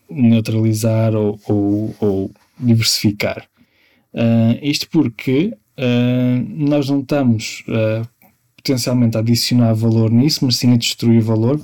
neutralizar 0.09 1.14
ou, 1.14 1.38
ou, 1.47 1.95
ou 2.01 2.31
diversificar. 2.59 3.47
Uh, 4.12 4.59
isto 4.62 4.88
porque 4.90 5.57
nós 6.59 6.90
não 6.90 7.01
estamos 7.01 7.64
potencialmente 8.55 9.16
a 9.16 9.21
adicionar 9.21 9.73
valor 9.73 10.11
nisso, 10.11 10.45
mas 10.45 10.57
sim 10.57 10.75
a 10.75 10.77
destruir 10.77 11.23
valor, 11.23 11.59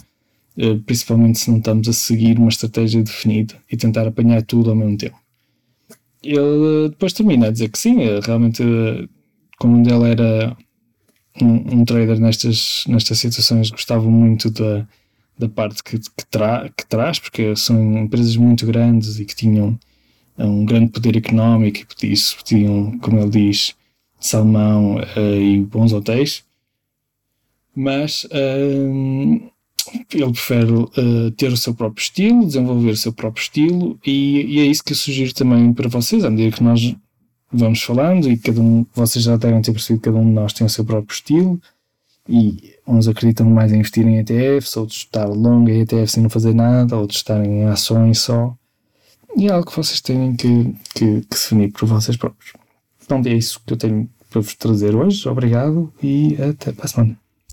principalmente 0.87 1.39
se 1.39 1.51
não 1.51 1.59
estamos 1.59 1.87
a 1.87 1.93
seguir 1.93 2.39
uma 2.39 2.49
estratégia 2.49 3.03
definida 3.03 3.55
e 3.71 3.77
tentar 3.77 4.07
apanhar 4.07 4.43
tudo 4.43 4.71
ao 4.71 4.77
mesmo 4.77 4.97
tempo. 4.97 5.19
Ele 6.23 6.89
depois 6.89 7.13
termina 7.13 7.49
a 7.49 7.51
dizer 7.51 7.69
que 7.69 7.79
sim, 7.79 7.99
realmente, 8.25 8.63
como 9.59 9.87
ele 9.87 10.11
era 10.11 10.57
um, 11.41 11.81
um, 11.81 11.85
trader 11.85 12.19
nestas, 12.19 12.85
nestas 12.87 13.19
situações 13.19 13.71
gostava 13.71 14.09
muito 14.11 14.51
da, 14.51 14.87
da 15.39 15.49
parte 15.49 15.83
que, 15.83 15.99
que, 15.99 16.27
tra, 16.31 16.69
que 16.77 16.87
traz, 16.87 17.19
porque 17.19 17.55
são 17.57 17.99
empresas 17.99 18.37
muito 18.37 18.67
grandes 18.67 19.19
e 19.19 19.25
que 19.25 19.35
tinham 19.35 19.79
um 20.39 20.65
grande 20.65 20.93
poder 20.93 21.17
económico 21.17 21.79
e 22.03 22.13
isso 22.13 22.37
tinham, 22.45 22.99
como 22.99 23.19
ele 23.19 23.31
diz, 23.31 23.75
salmão 24.21 24.97
uh, 24.97 25.41
e 25.41 25.61
bons 25.63 25.93
hotéis. 25.93 26.45
Mas 27.75 28.25
uh, 28.25 29.51
ele 30.13 30.33
prefere 30.33 30.73
uh, 30.73 31.31
ter 31.37 31.53
o 31.53 31.57
seu 31.57 31.75
próprio 31.75 32.03
estilo, 32.03 32.47
desenvolver 32.47 32.91
o 32.91 32.97
seu 32.97 33.13
próprio 33.13 33.43
estilo, 33.43 33.99
e, 34.05 34.57
e, 34.57 34.61
é 34.61 34.65
isso 34.65 34.83
que 34.83 34.93
eu 34.93 34.97
sugiro 34.97 35.33
também 35.35 35.73
para 35.73 35.89
vocês, 35.89 36.25
à 36.25 36.31
medida 36.31 36.57
que 36.57 36.63
nós 36.63 36.95
vamos 37.53 37.83
falando 37.83 38.29
e 38.29 38.37
cada 38.37 38.61
um, 38.61 38.85
vocês 38.95 39.25
já 39.25 39.37
devem 39.37 39.63
ter 39.63 39.73
percebido 39.73 40.01
que 40.03 40.11
cada 40.11 40.19
um 40.19 40.25
de 40.25 40.33
nós 40.33 40.53
tem 40.53 40.67
o 40.67 40.71
seu 40.71 40.85
próprio 40.85 41.15
estilo 41.15 41.61
e 42.29 42.75
uns 42.87 43.07
acreditam 43.09 43.49
mais 43.49 43.73
em 43.73 43.79
investir 43.79 44.07
em 44.07 44.19
ETFs, 44.19 44.77
outros 44.77 44.99
estar 44.99 45.27
longo 45.27 45.69
em 45.71 45.81
ETFs 45.81 46.15
e 46.15 46.21
não 46.21 46.31
fazer 46.31 46.55
nada, 46.55 46.97
outros 46.97 47.19
estarem 47.19 47.61
em 47.61 47.65
ações 47.65 48.21
só. 48.21 48.55
E 49.37 49.49
é 49.49 49.53
algo 49.53 49.67
que 49.71 49.77
vocês 49.77 50.01
têm 50.01 50.35
que, 50.35 50.75
que, 50.95 51.21
que 51.21 51.27
definir 51.31 51.73
por 51.73 51.87
vocês 51.87 52.17
próprios. 52.17 52.53
Então 53.05 53.23
é 53.25 53.35
isso 53.35 53.61
que 53.65 53.73
eu 53.73 53.77
tenho 53.77 54.09
para 54.31 54.41
vos 54.41 54.55
trazer 54.55 54.95
hoje. 54.95 55.29
Obrigado 55.29 55.93
e 56.03 56.37
até 56.41 56.73
para 56.73 56.87
a 56.87 56.89
semana. 56.89 57.26